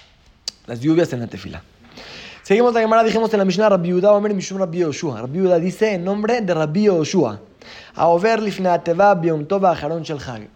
las 0.67 0.79
lluvias 0.79 1.13
en 1.13 1.21
la 1.21 1.27
tefila. 1.27 1.63
Seguimos 2.45 2.75
la 2.75 2.81
Gemara, 2.81 3.03
dijimos 3.03 3.33
en 3.33 3.39
la 3.39 3.45
Mishnah, 3.45 3.71
Rabbi 3.71 3.89
Yehuda, 3.89 4.13
Omer 4.13 4.35
Mishum 4.35 4.59
Rabbi 4.59 4.79
Yoshua. 4.79 5.23
Rabbi 5.23 5.39
Yehuda 5.39 5.59
dice 5.59 5.95
en 5.95 6.05
nombre 6.05 6.43
de 6.43 6.55
Rabbi 6.55 6.85
Yoshua. 6.85 7.41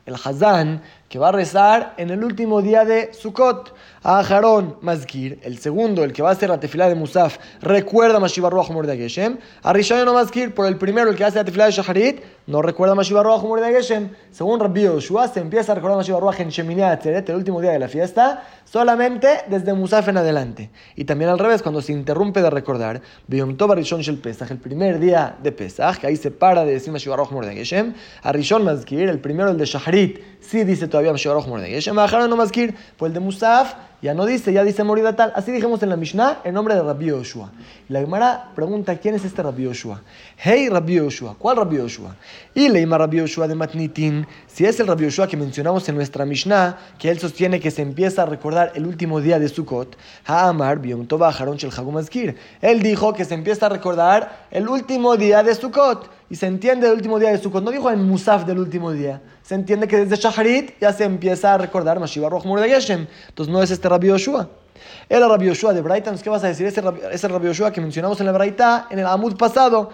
El 0.06 0.14
Hazán, 0.14 0.82
que 1.08 1.18
va 1.18 1.28
a 1.28 1.32
rezar 1.32 1.94
en 1.96 2.10
el 2.10 2.22
último 2.22 2.60
día 2.60 2.84
de 2.84 3.12
Sukkot. 3.14 3.74
A 4.02 4.20
Aharón 4.20 4.76
Mazkir, 4.80 5.40
el 5.42 5.58
segundo, 5.58 6.04
el 6.04 6.12
que 6.12 6.22
va 6.22 6.30
a 6.30 6.32
hacer 6.32 6.48
la 6.48 6.60
tefilá 6.60 6.88
de 6.88 6.94
Musaf, 6.94 7.38
recuerda 7.60 8.20
Mashiva 8.20 8.48
Ruach 8.48 8.68
Geshem. 8.68 9.38
A 9.62 9.72
Rishayano 9.72 10.14
Mazkir, 10.14 10.54
por 10.54 10.66
el 10.66 10.76
primero, 10.76 11.10
el 11.10 11.16
que 11.16 11.24
hace 11.24 11.36
la 11.36 11.44
tefilá 11.44 11.66
de 11.66 11.72
Shaharit, 11.72 12.22
no 12.46 12.62
recuerda 12.62 12.94
Mashiva 12.94 13.22
Ruach 13.22 13.42
Geshem. 13.42 14.10
Según 14.30 14.60
Rabbi 14.60 14.82
Yoshua, 14.82 15.28
se 15.28 15.40
empieza 15.40 15.72
a 15.72 15.74
recordar 15.74 15.98
Mashiva 15.98 16.20
Ruach 16.20 16.40
en 16.40 16.50
Sheminia 16.50 16.92
Atzeret, 16.92 17.28
el 17.28 17.36
último 17.36 17.60
día 17.60 17.72
de 17.72 17.78
la 17.80 17.88
fiesta, 17.88 18.44
solamente 18.64 19.28
desde 19.48 19.74
Musaf 19.74 20.08
en 20.08 20.18
adelante. 20.18 20.70
Y 20.94 21.04
también 21.04 21.30
al 21.30 21.38
revés, 21.38 21.62
cuando 21.62 21.82
se 21.82 21.92
interrumpe 21.92 22.40
de 22.40 22.50
recordar, 22.50 23.02
Biyom 23.26 23.56
Tov 23.56 23.74
Rishon 23.74 24.00
Shel 24.00 24.18
Pesach, 24.18 24.50
el 24.50 24.58
primer 24.58 25.00
día 25.00 25.36
de 25.42 25.50
Pesach, 25.52 25.98
que 25.98 26.06
ahí 26.06 26.16
se 26.16 26.30
para 26.30 26.64
de 26.64 26.72
decir 26.72 26.92
Mashiva 26.98 27.16
Ruach 27.16 27.30
Humor 27.30 27.46
de 27.46 27.54
Geshem. 27.54 27.94
A 28.22 28.32
Rishon 28.32 28.64
Mazkir, 28.64 29.08
el 29.08 29.20
primero, 29.20 29.50
el 29.50 29.58
de 29.58 29.64
Shaharit, 29.64 30.18
sí 30.40 30.64
dice 30.64 30.88
todavía. 30.88 31.10
A 31.10 31.14
Aharón 31.14 32.30
no 32.30 32.36
Mazkir, 32.36 32.74
pues 32.96 33.10
el 33.10 33.14
de 33.14 33.20
Musaf, 33.20 33.74
ya 34.00 34.14
no 34.14 34.26
dice, 34.26 34.52
ya 34.52 34.62
dice 34.62 34.84
morida 34.84 35.16
tal. 35.16 35.32
Así 35.34 35.50
dijimos 35.50 35.82
en 35.82 35.88
la 35.88 35.96
Mishnah 35.96 36.42
en 36.44 36.54
nombre 36.54 36.74
de 36.74 36.82
Rabbi 36.82 37.06
Yoshua. 37.06 37.50
la 37.88 38.00
Gemara 38.00 38.52
pregunta, 38.54 38.96
¿quién 38.96 39.16
es 39.16 39.24
este 39.24 39.42
Rabbi 39.42 39.64
Yoshua? 39.64 40.02
Hey 40.36 40.68
Rabbi 40.68 40.94
Yoshua, 40.94 41.34
¿cuál 41.36 41.56
Rabbi 41.56 41.78
Yoshua? 41.78 42.14
Y 42.54 42.68
leíma 42.68 42.96
Rabbi 42.96 43.16
Yoshua 43.16 43.48
de 43.48 43.56
Matnitin, 43.56 44.24
si 44.46 44.64
es 44.64 44.78
el 44.78 44.86
Rabbi 44.86 45.04
Yoshua 45.04 45.26
que 45.26 45.36
mencionamos 45.36 45.88
en 45.88 45.96
nuestra 45.96 46.24
Mishnah, 46.24 46.78
que 46.96 47.10
él 47.10 47.18
sostiene 47.18 47.58
que 47.58 47.72
se 47.72 47.82
empieza 47.82 48.22
a 48.22 48.26
recordar 48.26 48.70
el 48.76 48.86
último 48.86 49.20
día 49.20 49.40
de 49.40 49.48
Sukkot, 49.48 49.96
Ha'amar 50.26 50.78
Biom 50.78 51.06
Tova 51.06 51.32
Shel 51.32 52.36
Él 52.60 52.82
dijo 52.82 53.12
que 53.12 53.24
se 53.24 53.34
empieza 53.34 53.66
a 53.66 53.68
recordar 53.68 54.46
el 54.52 54.68
último 54.68 55.16
día 55.16 55.42
de 55.42 55.54
Sukkot. 55.54 56.10
Y 56.30 56.36
se 56.36 56.46
entiende 56.46 56.86
el 56.86 56.92
último 56.92 57.18
día 57.18 57.30
de 57.30 57.38
Sukkot. 57.38 57.64
No 57.64 57.70
dijo 57.70 57.90
en 57.90 58.06
Musaf 58.06 58.44
del 58.44 58.58
último 58.58 58.92
día. 58.92 59.22
Se 59.48 59.54
entiende 59.54 59.88
que 59.88 59.96
desde 60.04 60.16
Shaharit 60.16 60.78
ya 60.78 60.92
se 60.92 61.04
empieza 61.04 61.54
a 61.54 61.56
recordar 61.56 61.98
Mashiva 61.98 62.28
Roch 62.28 62.44
de. 62.44 63.08
Entonces 63.28 63.50
no 63.50 63.62
es 63.62 63.70
este 63.70 63.88
Rabbi 63.88 64.08
Yoshua. 64.08 64.46
Era 65.08 65.26
Rabbi 65.26 65.46
Yoshua 65.46 65.72
de 65.72 65.80
Braita. 65.80 66.14
¿qué 66.22 66.28
vas 66.28 66.44
a 66.44 66.48
decir? 66.48 66.66
Ese, 66.66 66.82
ese 67.10 67.28
Rabbi 67.28 67.46
Yoshua 67.46 67.72
que 67.72 67.80
mencionamos 67.80 68.20
en 68.20 68.26
la 68.26 68.32
Braita, 68.32 68.88
en 68.90 68.98
el 68.98 69.06
Amud 69.06 69.38
pasado. 69.38 69.88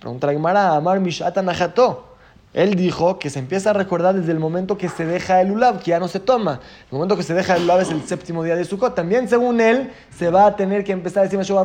Pregunta 0.00 0.28
Gemara, 0.28 0.74
Amar 0.74 0.98
Mishata 1.00 1.42
Nahato. 1.42 2.16
Él 2.54 2.74
dijo 2.74 3.18
que 3.18 3.28
se 3.28 3.38
empieza 3.38 3.68
a 3.68 3.72
recordar 3.74 4.14
desde 4.14 4.32
el 4.32 4.38
momento 4.38 4.78
que 4.78 4.88
se 4.88 5.04
deja 5.04 5.42
el 5.42 5.50
ulab, 5.50 5.82
que 5.82 5.90
ya 5.90 6.00
no 6.00 6.08
se 6.08 6.18
toma. 6.18 6.60
El 6.90 6.96
momento 6.96 7.18
que 7.18 7.22
se 7.22 7.34
deja 7.34 7.56
el 7.56 7.64
ulab 7.64 7.82
es 7.82 7.90
el 7.90 8.02
séptimo 8.08 8.44
día 8.44 8.56
de 8.56 8.64
Sukkot. 8.64 8.94
También, 8.94 9.28
según 9.28 9.60
él, 9.60 9.92
se 10.16 10.30
va 10.30 10.46
a 10.46 10.56
tener 10.56 10.84
que 10.84 10.92
empezar 10.92 11.20
a 11.20 11.24
decir 11.24 11.38
Mashiva 11.38 11.62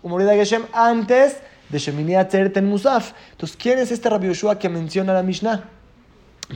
de 0.00 0.36
Geshem 0.36 0.62
antes 0.72 1.38
de 1.70 1.78
Shemini 1.80 2.14
Atzeret 2.14 2.56
en 2.56 2.68
Musaf. 2.68 3.14
Entonces, 3.32 3.56
¿quién 3.60 3.80
es 3.80 3.90
este 3.90 4.08
Rabbi 4.08 4.28
Yoshua 4.28 4.60
que 4.60 4.68
menciona 4.68 5.12
la 5.12 5.24
Mishnah? 5.24 5.77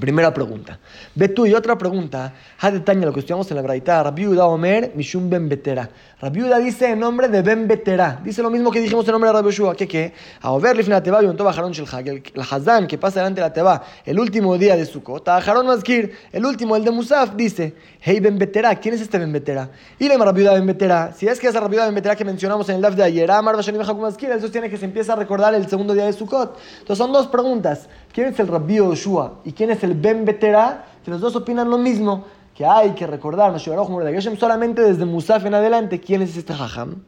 Primera 0.00 0.32
pregunta. 0.32 0.78
Ve 1.14 1.28
tú 1.28 1.44
y 1.44 1.52
otra 1.52 1.76
pregunta. 1.76 2.32
Hadetaña, 2.58 3.04
lo 3.04 3.12
que 3.12 3.20
estudiamos 3.20 3.50
en 3.50 3.56
la 3.56 3.62
Braita. 3.62 4.02
Rabbi 4.02 4.24
Omer, 4.24 4.92
Mishum 4.94 5.28
Ben 5.28 5.50
Betera. 5.50 5.90
Rabbi 6.18 6.40
dice 6.64 6.92
en 6.92 7.00
nombre 7.00 7.28
de 7.28 7.42
Ben 7.42 7.68
Betera. 7.68 8.18
Dice 8.24 8.42
lo 8.42 8.48
mismo 8.48 8.70
que 8.70 8.80
dijimos 8.80 9.04
en 9.06 9.12
nombre 9.12 9.28
de 9.28 9.34
Rabbi 9.34 9.50
Yoshua. 9.50 9.76
¿Qué 9.76 9.86
qué? 9.86 10.14
A 10.40 10.56
ver 10.56 10.76
lifna 10.76 11.02
teba 11.02 11.22
y 11.22 11.26
un 11.26 11.36
tobajaron 11.36 11.72
shel 11.72 11.86
El 12.34 12.42
Hazán 12.50 12.86
que 12.86 12.96
pasa 12.96 13.20
delante 13.20 13.42
de 13.42 13.48
la 13.48 13.52
teba 13.52 13.82
el 14.06 14.18
último 14.18 14.56
día 14.56 14.76
de 14.76 14.86
Sukkot. 14.86 15.24
Tajaron 15.24 15.66
Mazkir, 15.66 16.16
el 16.32 16.46
último, 16.46 16.74
el 16.74 16.84
de 16.84 16.90
Musaf, 16.90 17.34
dice. 17.34 17.74
Hey 18.00 18.18
Ben 18.20 18.38
Betera. 18.38 18.74
¿Quién 18.76 18.94
es 18.94 19.02
este 19.02 19.18
Ben 19.18 19.30
Betera? 19.30 19.68
Y 19.98 20.08
le 20.08 20.16
Rabbi 20.16 20.42
Ben 20.42 20.64
Betera. 20.64 21.12
Si 21.12 21.28
es 21.28 21.38
que 21.38 21.48
es 21.48 21.54
Rabbi 21.54 21.76
Ben 21.76 21.94
Betera 21.94 22.16
que 22.16 22.24
mencionamos 22.24 22.66
en 22.70 22.76
el 22.76 22.82
DAF 22.82 22.94
de 22.94 23.02
ayer. 23.02 23.30
Amar 23.30 23.56
Bashanim 23.56 23.82
Mazkir. 23.82 24.30
Él 24.30 24.40
sostiene 24.40 24.70
que 24.70 24.78
se 24.78 24.86
empieza 24.86 25.12
a 25.12 25.16
recordar 25.16 25.54
el 25.54 25.68
segundo 25.68 25.92
día 25.92 26.06
de 26.06 26.14
Sukkot. 26.14 26.58
Entonces 26.78 26.96
son 26.96 27.12
dos 27.12 27.26
preguntas. 27.26 27.88
¿Quién 28.12 28.28
es 28.28 28.38
el 28.38 28.48
Rabbi 28.48 28.76
Yoshua? 28.76 29.40
¿Y 29.44 29.52
quién 29.52 29.70
es 29.70 29.82
el 29.82 29.94
Ben 29.94 30.24
Betera, 30.24 30.84
que 31.04 31.10
los 31.10 31.20
dos 31.20 31.34
opinan 31.34 31.70
lo 31.70 31.78
mismo, 31.78 32.24
que 32.54 32.66
hay 32.66 32.90
que 32.90 33.06
recordar 33.06 33.58
solamente 33.58 34.82
desde 34.82 35.04
Musaf 35.06 35.46
en 35.46 35.54
adelante. 35.54 36.00
¿Quién 36.00 36.20
es 36.20 36.36
este 36.36 36.52
Jajam? 36.52 37.02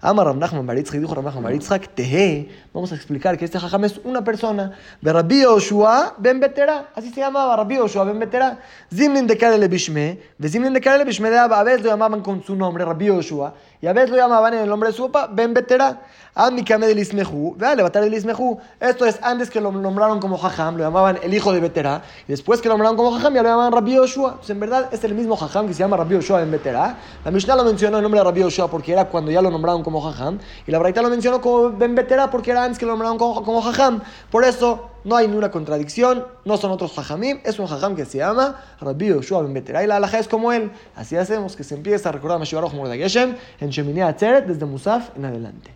Ama 0.00 0.32
Nachman 0.32 0.66
Baritzhak, 0.66 1.00
dijo 1.00 1.14
Nachman 1.14 1.42
Baritzhak, 1.42 1.88
Tehe, 1.94 2.48
vamos 2.72 2.92
a 2.92 2.94
explicar 2.94 3.36
que 3.36 3.44
este 3.44 3.58
Jajam 3.58 3.84
es 3.84 4.00
una 4.04 4.24
persona. 4.24 4.72
Rabbi 5.02 5.42
Yoshua 5.42 6.14
Ben 6.18 6.40
Betera, 6.40 6.88
así 6.94 7.10
se 7.10 7.20
llamaba 7.20 7.56
Rabbi 7.56 7.76
Yoshua 7.76 8.04
Ben 8.04 8.18
Betera. 8.18 8.58
Zimlin 8.92 9.26
de 9.26 9.36
Karele 9.36 9.68
Bishme, 9.68 10.18
de 10.38 10.48
Zimlin 10.48 10.72
de 10.72 10.80
Karele 10.80 11.04
Bishme 11.04 11.28
de 11.28 11.38
Abba, 11.38 11.60
a 11.60 11.64
veces 11.64 11.82
lo 11.82 11.90
llamaban 11.90 12.22
con 12.22 12.42
su 12.42 12.56
nombre, 12.56 12.84
Rabbi 12.84 13.06
Yoshua, 13.06 13.54
y 13.80 13.86
a 13.86 13.92
veces 13.92 14.10
lo 14.10 14.16
llamaban 14.16 14.54
en 14.54 14.60
el 14.60 14.68
nombre 14.68 14.90
de 14.90 14.96
su 14.96 15.10
papá, 15.10 15.32
Ben 15.32 15.54
Betera. 15.54 16.00
Amikame 16.38 16.86
del 16.86 16.98
Ismehu, 16.98 17.56
levantar 17.58 18.04
el 18.04 18.12
Ismehu. 18.12 18.58
Esto 18.78 19.06
es 19.06 19.18
antes 19.22 19.48
que 19.48 19.58
lo 19.58 19.72
nombraron 19.72 20.20
como 20.20 20.36
Jajam, 20.36 20.76
lo 20.76 20.84
llamaban 20.84 21.18
el 21.22 21.32
hijo 21.32 21.50
de 21.50 21.60
Betera. 21.60 22.02
Y 22.28 22.32
después 22.32 22.60
que 22.60 22.68
lo 22.68 22.74
nombraron 22.74 22.94
como 22.94 23.12
Jajam, 23.12 23.32
ya 23.32 23.42
lo 23.42 23.48
llamaban 23.48 23.72
Rabbi 23.72 23.94
Yoshua. 23.94 24.36
Pues 24.36 24.50
en 24.50 24.60
verdad 24.60 24.90
es 24.92 25.02
el 25.04 25.14
mismo 25.14 25.34
Jajam 25.34 25.66
que 25.66 25.72
se 25.72 25.78
llama 25.78 25.96
Rabbi 25.96 26.14
Yoshua 26.16 26.42
en 26.42 26.50
Betera. 26.50 26.98
La 27.24 27.30
Mishnah 27.30 27.56
lo 27.56 27.64
mencionó 27.64 27.96
el 27.96 28.02
nombre 28.02 28.20
de 28.20 28.24
Rabbi 28.24 28.40
Yoshua 28.40 28.68
porque 28.68 28.92
era 28.92 29.06
cuando 29.06 29.30
ya 29.30 29.40
lo 29.40 29.50
nombraron 29.50 29.82
como 29.82 30.02
Jajam. 30.02 30.38
Y 30.66 30.70
la 30.70 30.78
Braita 30.78 31.00
lo 31.00 31.08
mencionó 31.08 31.40
como 31.40 31.70
Ben 31.70 31.94
Betera 31.94 32.30
porque 32.30 32.50
era 32.50 32.64
antes 32.64 32.78
que 32.78 32.84
lo 32.84 32.92
nombraron 32.92 33.16
como, 33.16 33.42
como 33.42 33.62
Jajam. 33.62 34.02
Por 34.30 34.44
eso 34.44 34.90
no 35.06 35.14
hay 35.14 35.28
ninguna 35.28 35.52
contradicción, 35.52 36.26
no 36.44 36.56
son 36.56 36.72
otros 36.72 36.92
Jajamim, 36.92 37.38
es 37.44 37.60
un 37.60 37.68
Jajam 37.68 37.94
que 37.94 38.04
se 38.04 38.18
llama 38.18 38.60
Rabbi 38.80 39.06
Yoshua 39.06 39.42
Ben 39.42 39.54
Betera. 39.54 39.84
Y 39.84 39.86
la 39.86 39.96
alaja 39.96 40.18
es 40.18 40.26
como 40.26 40.52
él. 40.52 40.72
Así 40.96 41.16
hacemos 41.16 41.54
que 41.54 41.62
se 41.62 41.76
empieza 41.76 42.08
a 42.08 42.12
recordar 42.12 42.40
Meshivaroj 42.40 42.74
Mordechai 42.74 43.36
en 43.60 43.70
Sheminí 43.70 44.02
Atzeret 44.02 44.46
desde 44.46 44.66
Musaf 44.66 45.16
en 45.16 45.24
adelante. 45.24 45.72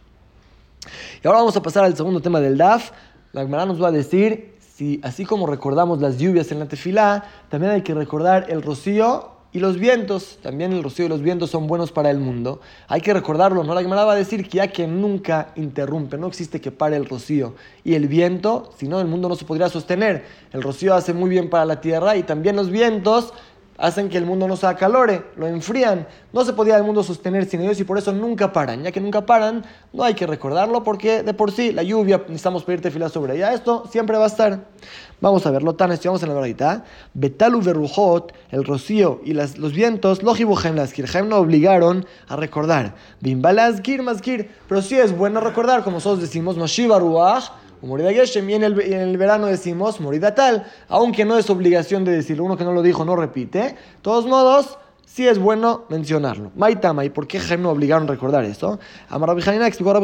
Y 1.22 1.28
ahora 1.28 1.38
vamos 1.38 1.56
a 1.56 1.62
pasar 1.62 1.84
al 1.84 1.96
segundo 1.96 2.20
tema 2.20 2.40
del 2.40 2.58
DAF. 2.58 2.90
La 3.32 3.42
Gemara 3.42 3.66
nos 3.66 3.80
va 3.80 3.88
a 3.88 3.92
decir, 3.92 4.56
si 4.74 5.00
así 5.04 5.24
como 5.24 5.46
recordamos 5.46 6.00
las 6.00 6.18
lluvias 6.18 6.50
en 6.50 6.58
la 6.58 6.66
tefilá, 6.66 7.22
también 7.50 7.72
hay 7.72 7.82
que 7.82 7.94
recordar 7.94 8.46
el 8.48 8.62
rocío 8.62 9.30
y 9.52 9.58
los 9.58 9.78
vientos. 9.78 10.38
También 10.42 10.72
el 10.72 10.82
rocío 10.82 11.06
y 11.06 11.08
los 11.08 11.22
vientos 11.22 11.50
son 11.50 11.66
buenos 11.66 11.92
para 11.92 12.10
el 12.10 12.18
mundo. 12.18 12.60
Hay 12.88 13.00
que 13.00 13.12
recordarlo, 13.12 13.64
¿no? 13.64 13.74
La 13.74 13.82
Gemara 13.82 14.04
va 14.04 14.12
a 14.12 14.16
decir 14.16 14.48
que 14.48 14.58
ya 14.58 14.68
que 14.68 14.86
nunca 14.86 15.52
interrumpe, 15.56 16.18
no 16.18 16.26
existe 16.26 16.60
que 16.60 16.70
pare 16.70 16.96
el 16.96 17.06
rocío 17.06 17.54
y 17.84 17.94
el 17.94 18.08
viento, 18.08 18.72
si 18.78 18.88
no 18.88 19.00
el 19.00 19.06
mundo 19.06 19.28
no 19.28 19.36
se 19.36 19.44
podría 19.44 19.68
sostener. 19.68 20.24
El 20.52 20.62
rocío 20.62 20.94
hace 20.94 21.12
muy 21.12 21.30
bien 21.30 21.50
para 21.50 21.64
la 21.64 21.80
tierra 21.80 22.16
y 22.16 22.22
también 22.22 22.56
los 22.56 22.70
vientos 22.70 23.32
hacen 23.80 24.08
que 24.10 24.18
el 24.18 24.26
mundo 24.26 24.46
no 24.46 24.56
se 24.56 24.66
acalore, 24.66 25.24
lo 25.36 25.46
enfrían. 25.46 26.06
No 26.32 26.44
se 26.44 26.52
podía 26.52 26.76
el 26.76 26.84
mundo 26.84 27.02
sostener 27.02 27.46
sin 27.46 27.62
ellos 27.62 27.80
y 27.80 27.84
por 27.84 27.98
eso 27.98 28.12
nunca 28.12 28.52
paran. 28.52 28.82
Ya 28.82 28.92
que 28.92 29.00
nunca 29.00 29.24
paran, 29.24 29.64
no 29.92 30.04
hay 30.04 30.14
que 30.14 30.26
recordarlo 30.26 30.84
porque 30.84 31.22
de 31.22 31.34
por 31.34 31.50
sí 31.50 31.72
la 31.72 31.82
lluvia, 31.82 32.18
necesitamos 32.18 32.62
pedirte 32.62 32.90
fila 32.90 33.08
sobre 33.08 33.36
ella. 33.36 33.54
Esto 33.54 33.84
siempre 33.90 34.16
va 34.18 34.24
a 34.24 34.28
estar. 34.28 34.60
Vamos 35.20 35.44
a 35.46 35.50
verlo, 35.50 35.74
tan 35.74 35.92
estudiamos 35.92 36.22
en 36.22 36.28
la 36.28 36.34
verdad. 36.34 36.84
Betalu 37.14 37.62
verujot, 37.62 38.32
el 38.50 38.64
rocío 38.64 39.20
y 39.24 39.32
las, 39.32 39.58
los 39.58 39.72
vientos, 39.72 40.22
lojibujem 40.22 40.76
las 40.76 40.92
kirjem 40.92 41.28
no 41.28 41.36
obligaron 41.36 42.06
a 42.28 42.36
recordar. 42.36 42.94
Bimbalas 43.20 43.80
gir 43.82 44.02
maskir, 44.02 44.50
pero 44.68 44.82
sí 44.82 44.96
es 44.96 45.16
bueno 45.16 45.40
recordar, 45.40 45.82
como 45.84 45.96
nosotros 45.96 46.20
decimos, 46.20 46.56
Mashiva 46.56 46.98
ruach 46.98 47.50
Morida 47.86 48.12
Geshem, 48.12 48.48
y 48.50 48.54
en 48.54 48.64
el, 48.64 48.80
en 48.80 49.00
el 49.00 49.16
verano 49.16 49.46
decimos 49.46 50.00
Morida 50.00 50.34
tal, 50.34 50.66
aunque 50.88 51.24
no 51.24 51.38
es 51.38 51.48
obligación 51.50 52.04
de 52.04 52.12
decirlo, 52.12 52.44
uno 52.44 52.56
que 52.56 52.64
no 52.64 52.72
lo 52.72 52.82
dijo 52.82 53.04
no 53.04 53.16
repite. 53.16 53.58
De 53.58 53.76
todos 54.02 54.26
modos, 54.26 54.78
sí 55.04 55.26
es 55.26 55.38
bueno 55.38 55.84
mencionarlo. 55.88 56.52
Maitama, 56.56 57.04
¿y 57.04 57.10
por 57.10 57.26
qué 57.26 57.40
Jaime 57.40 57.64
no 57.64 57.70
obligaron 57.70 58.04
a 58.08 58.12
recordar 58.12 58.44
eso? 58.44 58.78
Amar 59.08 59.30
Rabijana 59.30 59.66
explicó 59.66 59.92
de 59.92 59.96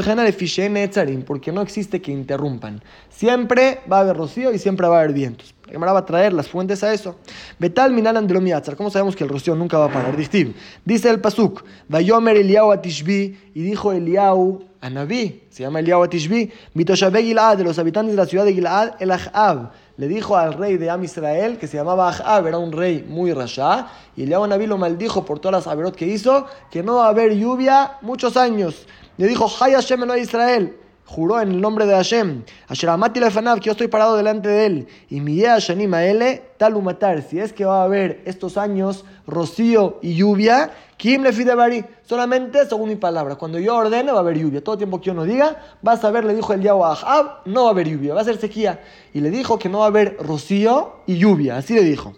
porque 1.23 1.53
no 1.53 1.61
existe 1.61 2.03
que 2.03 2.11
interrumpan. 2.13 2.83
Siempre 3.09 3.81
va 3.91 3.99
a 3.99 4.01
haber 4.01 4.17
rocío 4.17 4.53
y 4.53 4.59
siempre 4.59 4.87
va 4.89 4.97
a 4.97 5.01
haber 5.01 5.13
vientos. 5.13 5.55
La 5.71 5.93
va 5.93 5.99
a 5.99 6.05
traer 6.05 6.33
las 6.33 6.49
fuentes 6.49 6.85
a 6.85 6.93
eso. 6.93 7.17
Betal 7.59 7.95
de 7.95 8.35
lo 8.35 8.77
¿Cómo 8.77 8.91
sabemos 8.91 9.17
que 9.17 9.25
el 9.25 9.31
rocío 9.31 9.57
nunca 9.57 9.79
va 9.79 9.87
a 9.87 9.93
parar? 9.93 10.17
Dice 10.17 11.11
el 11.11 11.21
Pasuk, 11.21 11.65
Vayomer 11.89 12.37
Eliyahu 12.37 12.71
Atishbi, 12.71 13.37
y 13.53 13.63
dijo 13.63 13.93
Eliyahu 13.93 14.63
a 14.81 14.91
Naví, 14.91 15.43
se 15.51 15.65
llama 15.65 15.81
Eliyahu 15.81 16.05
Atishbi, 16.05 16.53
Mitoshabe 16.75 17.23
Gilad, 17.23 17.59
de 17.59 17.65
los 17.65 17.79
habitantes 17.81 18.15
de 18.15 18.17
la 18.17 18.27
ciudad 18.27 18.45
de 18.45 18.53
Gilad, 18.53 18.95
el 19.01 19.11
Ahab. 19.11 19.73
Le 19.97 20.07
dijo 20.07 20.37
al 20.37 20.53
rey 20.53 20.77
de 20.77 20.89
Am 20.89 21.03
Israel, 21.03 21.59
que 21.59 21.67
se 21.67 21.77
llamaba 21.77 22.11
Ahab, 22.11 22.47
era 22.47 22.59
un 22.59 22.71
rey 22.71 23.05
muy 23.09 23.33
rasha, 23.33 23.89
y 24.17 24.23
Eliyahu 24.23 24.47
Naví 24.47 24.67
lo 24.67 24.79
maldijo 24.79 25.25
por 25.25 25.41
todas 25.41 25.65
las 25.65 25.73
averot 25.73 25.97
que 25.97 26.07
hizo, 26.07 26.47
que 26.71 26.85
no 26.85 26.97
va 26.97 27.07
a 27.07 27.09
haber 27.09 27.35
lluvia 27.35 27.99
muchos 28.03 28.37
años. 28.37 28.87
Le 29.17 29.27
dijo, 29.27 29.51
Hay 29.61 29.73
Hashem 29.73 30.05
Israel 30.17 30.77
juró 31.07 31.41
en 31.41 31.53
el 31.53 31.61
nombre 31.61 31.87
de 31.87 31.95
Hashem, 31.95 32.43
Asheramati 32.69 33.21
Lefanav, 33.21 33.61
que 33.61 33.67
yo 33.67 33.73
estoy 33.73 33.89
parado 33.89 34.17
delante 34.17 34.49
de 34.49 34.67
él, 34.67 34.89
y 35.09 35.21
mi 35.21 35.37
Shanim 35.39 35.95
Ele, 35.95 36.43
matar, 36.83 37.23
si 37.23 37.39
es 37.39 37.53
que 37.53 37.65
va 37.65 37.83
a 37.83 37.85
haber 37.85 38.21
estos 38.27 38.59
años 38.59 39.05
rocío 39.27 39.99
y 40.03 40.17
lluvia, 40.17 40.73
Kim 40.97 41.23
le 41.23 41.55
bari, 41.55 41.85
solamente 42.03 42.67
según 42.67 42.89
mi 42.89 42.97
palabra, 42.97 43.37
cuando 43.37 43.59
yo 43.59 43.77
ordene 43.77 44.11
va 44.11 44.19
a 44.19 44.21
haber 44.21 44.39
lluvia, 44.39 44.65
todo 44.65 44.77
tiempo 44.77 45.01
que 45.01 45.07
yo 45.07 45.15
no 45.15 45.25
diga, 45.25 45.57
vas 45.81 46.03
a 46.05 46.11
ver, 46.11 46.25
le 46.25 46.35
dijo 46.35 46.53
el 46.53 46.61
diablo 46.61 46.85
a 46.85 46.93
Ahab, 46.93 47.43
no 47.45 47.63
va 47.63 47.69
a 47.69 47.73
haber 47.73 47.89
lluvia, 47.89 48.15
va 48.15 48.23
a 48.23 48.25
ser 48.25 48.39
sequía, 48.39 48.81
y 49.15 49.21
le 49.21 49.31
dijo 49.31 49.59
que 49.59 49.69
no 49.69 49.81
va 49.81 49.85
a 49.85 49.89
haber 49.89 50.17
rocío 50.19 50.97
y 51.07 51.19
lluvia, 51.19 51.59
así 51.59 51.75
le 51.75 51.83
dijo. 51.83 52.15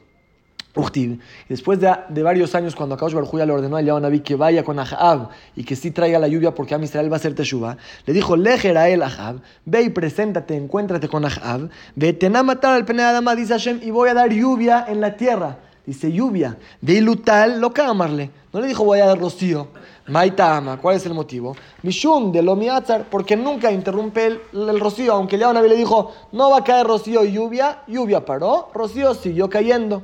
Y 0.94 1.18
después 1.48 1.80
de, 1.80 2.22
varios 2.22 2.54
años, 2.54 2.76
cuando 2.76 2.94
Akadosh 2.94 3.14
Baruj 3.14 3.34
le 3.34 3.52
ordenó 3.52 3.76
a 3.76 3.80
Eliyahu 3.80 4.22
que 4.22 4.36
vaya 4.36 4.62
con 4.62 4.78
Ahab 4.78 5.30
y 5.56 5.64
que 5.64 5.74
sí 5.74 5.90
traiga 5.90 6.20
la 6.20 6.28
lluvia 6.28 6.54
porque 6.54 6.74
a 6.74 6.78
Israel 6.78 7.10
va 7.10 7.16
a 7.16 7.18
hacer 7.18 7.34
teshuva, 7.34 7.76
le 8.06 8.12
dijo, 8.12 8.36
lejer 8.36 8.78
a 8.78 8.88
él 8.88 9.02
Ahab, 9.02 9.40
ve 9.64 9.82
y 9.82 9.90
preséntate, 9.90 10.56
encuéntrate 10.56 11.08
con 11.08 11.24
Ahab, 11.24 11.68
vete 11.96 12.26
a 12.26 12.42
matar 12.42 12.74
al 12.74 12.84
pene 12.84 13.02
Adama, 13.02 13.34
dice 13.34 13.54
Hashem, 13.54 13.80
y 13.82 13.90
voy 13.90 14.10
a 14.10 14.14
dar 14.14 14.30
lluvia 14.30 14.84
en 14.88 15.00
la 15.00 15.16
tierra. 15.16 15.58
Dice 15.84 16.12
lluvia, 16.12 16.58
de 16.82 16.92
ilutal, 16.92 17.60
lo 17.60 17.72
amarle. 17.78 18.30
No 18.52 18.60
le 18.60 18.66
dijo 18.66 18.84
voy 18.84 19.00
a 19.00 19.06
dar 19.06 19.18
rocío. 19.18 19.68
Maita 20.06 20.56
ama, 20.56 20.78
¿cuál 20.78 20.96
es 20.96 21.06
el 21.06 21.14
motivo? 21.14 21.56
Mishum 21.82 22.30
de 22.30 22.42
lo 22.42 22.56
miatzar, 22.56 23.06
porque 23.10 23.36
nunca 23.36 23.72
interrumpe 23.72 24.26
el, 24.52 24.80
rocío, 24.80 25.14
aunque 25.14 25.36
el 25.36 25.42
le 25.42 25.76
dijo 25.76 26.12
no 26.32 26.50
va 26.50 26.58
a 26.58 26.64
caer 26.64 26.86
rocío 26.86 27.24
y 27.24 27.32
lluvia, 27.32 27.84
lluvia 27.86 28.24
paró, 28.24 28.70
rocío 28.74 29.14
siguió 29.14 29.48
cayendo. 29.48 30.02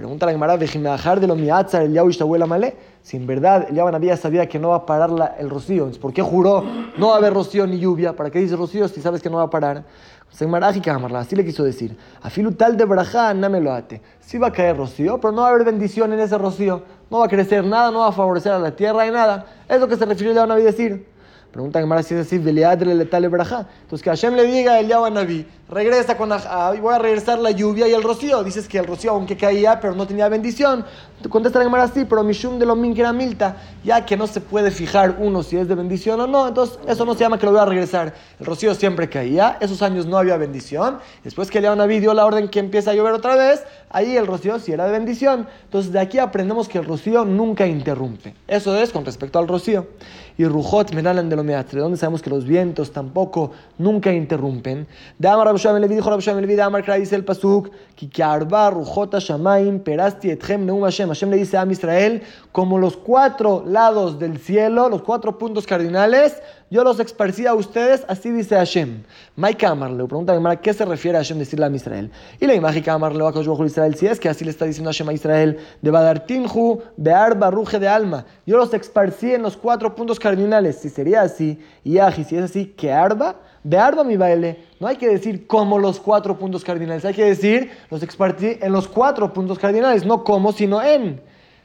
Pregunta 0.00 0.24
la 0.24 0.32
Gemara, 0.32 0.56
de 0.56 1.26
lo 1.26 1.36
miatzar 1.36 1.82
el 1.82 1.98
abuela 1.98 2.46
Malé. 2.46 2.74
Si 3.02 3.18
en 3.18 3.26
verdad 3.26 3.66
el 3.68 3.76
Yahweh 3.76 4.16
sabía 4.16 4.48
que 4.48 4.58
no 4.58 4.70
va 4.70 4.76
a 4.76 4.86
parar 4.86 5.36
el 5.38 5.50
rocío, 5.50 5.90
¿por 6.00 6.14
qué 6.14 6.22
juró 6.22 6.64
no 6.96 7.08
va 7.08 7.16
a 7.16 7.18
haber 7.18 7.34
rocío 7.34 7.66
ni 7.66 7.78
lluvia? 7.78 8.16
¿Para 8.16 8.30
qué 8.30 8.38
dice 8.38 8.56
rocío 8.56 8.88
si 8.88 9.02
sabes 9.02 9.20
que 9.20 9.28
no 9.28 9.36
va 9.36 9.42
a 9.42 9.50
parar? 9.50 9.84
Así 10.30 11.36
le 11.36 11.44
quiso 11.44 11.64
decir. 11.64 11.98
Afilu 12.22 12.52
tal 12.52 12.78
de 12.78 12.86
braja, 12.86 13.34
no 13.34 13.50
me 13.50 13.60
lo 13.60 13.74
ate. 13.74 14.00
Sí 14.20 14.38
va 14.38 14.46
a 14.46 14.52
caer 14.52 14.78
rocío, 14.78 15.20
pero 15.20 15.32
no 15.32 15.42
va 15.42 15.48
a 15.48 15.50
haber 15.50 15.66
bendición 15.66 16.14
en 16.14 16.20
ese 16.20 16.38
rocío. 16.38 16.82
No 17.10 17.18
va 17.18 17.26
a 17.26 17.28
crecer 17.28 17.62
nada, 17.62 17.90
no 17.90 17.98
va 17.98 18.08
a 18.08 18.12
favorecer 18.12 18.52
a 18.52 18.58
la 18.58 18.74
tierra 18.74 19.06
y 19.06 19.10
nada. 19.10 19.44
Es 19.68 19.78
lo 19.78 19.86
que 19.86 19.96
se 19.96 20.06
refirió 20.06 20.32
el 20.32 20.50
a 20.50 20.56
decir. 20.56 21.06
Pregunta 21.50 21.80
Gemara 21.80 22.02
si 22.02 22.14
es 22.14 22.26
así, 22.26 22.38
Veliadre 22.38 22.94
le 22.94 23.28
braja. 23.28 23.66
Entonces 23.82 24.02
que 24.02 24.08
Hashem 24.08 24.34
le 24.34 24.44
diga 24.44 24.78
el 24.78 24.86
Yahweh 24.86 25.10
Naví, 25.10 25.46
regresa 25.70 26.16
con 26.16 26.30
voy 26.30 26.94
a 26.94 26.98
regresar 26.98 27.38
la 27.38 27.52
lluvia 27.52 27.88
y 27.88 27.92
el 27.92 28.02
rocío. 28.02 28.42
Dices 28.42 28.68
que 28.68 28.78
el 28.78 28.86
rocío, 28.86 29.12
aunque 29.12 29.36
caía, 29.36 29.80
pero 29.80 29.94
no 29.94 30.06
tenía 30.06 30.28
bendición. 30.28 30.84
Contesta 31.28 31.58
la 31.58 31.66
Gemara 31.66 31.84
así, 31.84 32.04
pero 32.04 32.24
Mishum 32.24 32.58
de 32.58 32.66
lo 32.66 32.80
que 32.80 33.00
era 33.00 33.12
Milta, 33.12 33.56
ya 33.84 34.04
que 34.06 34.16
no 34.16 34.26
se 34.26 34.40
puede 34.40 34.70
fijar 34.70 35.16
uno 35.18 35.42
si 35.42 35.56
es 35.56 35.68
de 35.68 35.74
bendición 35.74 36.18
o 36.20 36.26
no, 36.26 36.48
entonces 36.48 36.78
eso 36.88 37.04
no 37.04 37.12
se 37.14 37.20
llama 37.20 37.38
que 37.38 37.44
lo 37.44 37.52
voy 37.52 37.60
a 37.60 37.66
regresar. 37.66 38.14
El 38.38 38.46
rocío 38.46 38.74
siempre 38.74 39.08
caía, 39.08 39.58
esos 39.60 39.82
años 39.82 40.06
no 40.06 40.16
había 40.16 40.36
bendición. 40.38 40.98
Después 41.22 41.50
que 41.50 41.58
el 41.58 41.76
Naví 41.76 42.00
dio 42.00 42.14
la 42.14 42.24
orden 42.24 42.48
que 42.48 42.58
empieza 42.58 42.92
a 42.92 42.94
llover 42.94 43.12
otra 43.12 43.36
vez, 43.36 43.64
ahí 43.90 44.16
el 44.16 44.26
rocío 44.26 44.58
sí 44.58 44.72
era 44.72 44.86
de 44.86 44.92
bendición. 44.92 45.46
Entonces 45.64 45.92
de 45.92 46.00
aquí 46.00 46.18
aprendemos 46.18 46.68
que 46.68 46.78
el 46.78 46.86
rocío 46.86 47.24
nunca 47.24 47.66
interrumpe. 47.66 48.34
Eso 48.48 48.76
es 48.76 48.90
con 48.90 49.04
respecto 49.04 49.38
al 49.38 49.46
rocío. 49.46 49.86
Y 50.38 50.46
Rujot 50.46 50.94
Menalan 50.94 51.28
de 51.28 51.36
lo 51.36 51.44
Meatre, 51.44 51.80
donde 51.80 51.98
sabemos 51.98 52.22
que 52.22 52.30
los 52.30 52.46
vientos 52.46 52.92
tampoco 52.92 53.52
nunca 53.76 54.10
interrumpen. 54.10 54.86
De 55.18 55.28
Rabbi 55.62 55.80
Levi, 55.80 55.94
dijo 55.96 56.10
Amar 56.62 56.98
dice 56.98 57.16
el 57.16 57.24
Pasuk, 57.24 57.70
que 57.94 58.22
Arba 58.22 58.70
Rujot 58.70 59.18
Shamaim, 59.18 59.80
Perasti 59.80 60.30
Etchem 60.30 60.64
Neum 60.64 60.82
Hashem. 60.82 61.08
Hashem 61.08 61.30
le 61.30 61.36
dice 61.36 61.56
a 61.56 61.66
Israel, 61.66 62.22
como 62.52 62.78
los 62.78 62.96
cuatro 62.96 63.62
lados 63.66 64.18
del 64.18 64.38
cielo, 64.38 64.88
los 64.88 65.02
cuatro 65.02 65.38
puntos 65.38 65.66
cardinales, 65.66 66.42
yo 66.70 66.84
los 66.84 67.00
esparcí 67.00 67.46
a 67.46 67.54
ustedes, 67.54 68.04
así 68.08 68.30
dice 68.30 68.54
Hashem. 68.54 69.02
Maika 69.36 69.70
Amarle, 69.70 70.04
pregunta 70.04 70.32
a 70.32 70.56
¿qué 70.56 70.72
se 70.72 70.84
refiere 70.84 71.18
a 71.18 71.20
Hashem 71.20 71.38
decirle 71.38 71.66
a 71.66 71.70
Israel? 71.70 72.10
Y 72.38 72.46
la 72.46 72.54
imagen 72.54 72.82
que 72.82 72.90
Amarle 72.90 73.22
va 73.22 73.30
a 73.30 73.64
Israel, 73.66 73.94
si 73.96 74.06
es 74.06 74.20
que 74.20 74.28
así 74.28 74.44
le 74.44 74.50
está 74.50 74.64
diciendo 74.64 74.90
Hashem 74.90 75.08
a 75.08 75.12
Israel, 75.12 75.58
de 75.82 75.90
Badartinhu, 75.90 76.80
Bear 76.96 77.38
Ruge 77.52 77.78
de 77.78 77.88
Alma. 77.88 78.24
Yo 78.46 78.56
los 78.56 78.72
esparcí 78.72 79.34
en 79.34 79.42
los 79.42 79.56
cuatro 79.56 79.94
puntos 79.94 80.18
cardinales. 80.20 80.76
Si 80.76 80.88
sería 80.88 81.22
así, 81.22 81.58
y 81.84 81.98
si 82.24 82.36
es 82.36 82.44
así, 82.44 82.66
que 82.66 82.92
Arba, 82.92 83.36
de 83.64 83.76
Arba 83.76 84.04
mi 84.04 84.16
baile. 84.16 84.69
No 84.80 84.86
hay 84.86 84.96
que 84.96 85.08
decir 85.08 85.46
como 85.46 85.78
los 85.78 86.00
cuatro 86.00 86.38
puntos 86.38 86.64
cardinales, 86.64 87.04
hay 87.04 87.12
que 87.12 87.24
decir 87.24 87.70
los 87.90 88.02
esparcí 88.02 88.56
en 88.62 88.72
los 88.72 88.88
cuatro 88.88 89.30
puntos 89.30 89.58
cardinales, 89.58 90.06
no 90.06 90.24
como, 90.24 90.52
sino 90.52 90.82
en. 90.82 91.20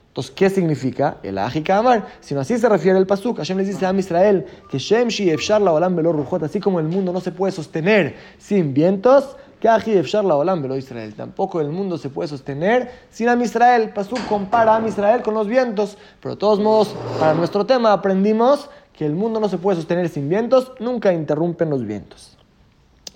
Entonces, 0.09 0.33
¿qué 0.33 0.49
significa? 0.49 1.17
El 1.23 1.37
Ajika 1.37 1.77
Amar. 1.77 2.07
Sino 2.19 2.41
así 2.41 2.57
se 2.57 2.67
refiere 2.67 2.97
el 2.99 3.07
Pasuk. 3.07 3.37
Hashem 3.37 3.57
les 3.57 3.67
dice 3.67 3.85
a 3.85 3.93
Israel 3.93 4.45
que 4.69 4.79
Shem 4.79 5.07
Shi 5.07 5.29
Efshar 5.29 5.61
la 5.61 5.71
Olam 5.71 5.95
Belo 5.95 6.11
Rujot, 6.11 6.43
así 6.43 6.59
como 6.59 6.79
el 6.79 6.87
mundo 6.87 7.13
no 7.13 7.21
se 7.21 7.31
puede 7.31 7.53
sostener 7.53 8.15
sin 8.37 8.73
vientos, 8.73 9.37
que 9.61 9.69
Aji 9.69 9.93
Efshar 9.93 10.25
la 10.25 10.35
Olam 10.35 10.61
Belo 10.61 10.75
Israel. 10.75 11.13
Tampoco 11.15 11.61
el 11.61 11.69
mundo 11.69 11.97
se 11.97 12.09
puede 12.09 12.27
sostener 12.27 12.91
sin 13.11 13.29
Am 13.29 13.41
Israel. 13.41 13.91
Pasuk 13.93 14.25
compara 14.27 14.75
a 14.75 14.87
Israel 14.87 15.21
con 15.21 15.33
los 15.33 15.47
vientos. 15.47 15.97
Pero 16.21 16.35
de 16.35 16.39
todos 16.39 16.59
modos, 16.59 16.93
para 17.17 17.33
nuestro 17.33 17.65
tema 17.65 17.93
aprendimos 17.93 18.69
que 18.91 19.05
el 19.05 19.15
mundo 19.15 19.39
no 19.39 19.47
se 19.47 19.57
puede 19.57 19.77
sostener 19.77 20.09
sin 20.09 20.27
vientos, 20.27 20.73
nunca 20.79 21.13
interrumpen 21.13 21.69
los 21.69 21.85
vientos. 21.85 22.34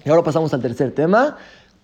Y 0.06 0.10
ahora 0.10 0.24
pasamos 0.24 0.54
al 0.54 0.62
tercer 0.62 0.94
tema. 0.94 1.38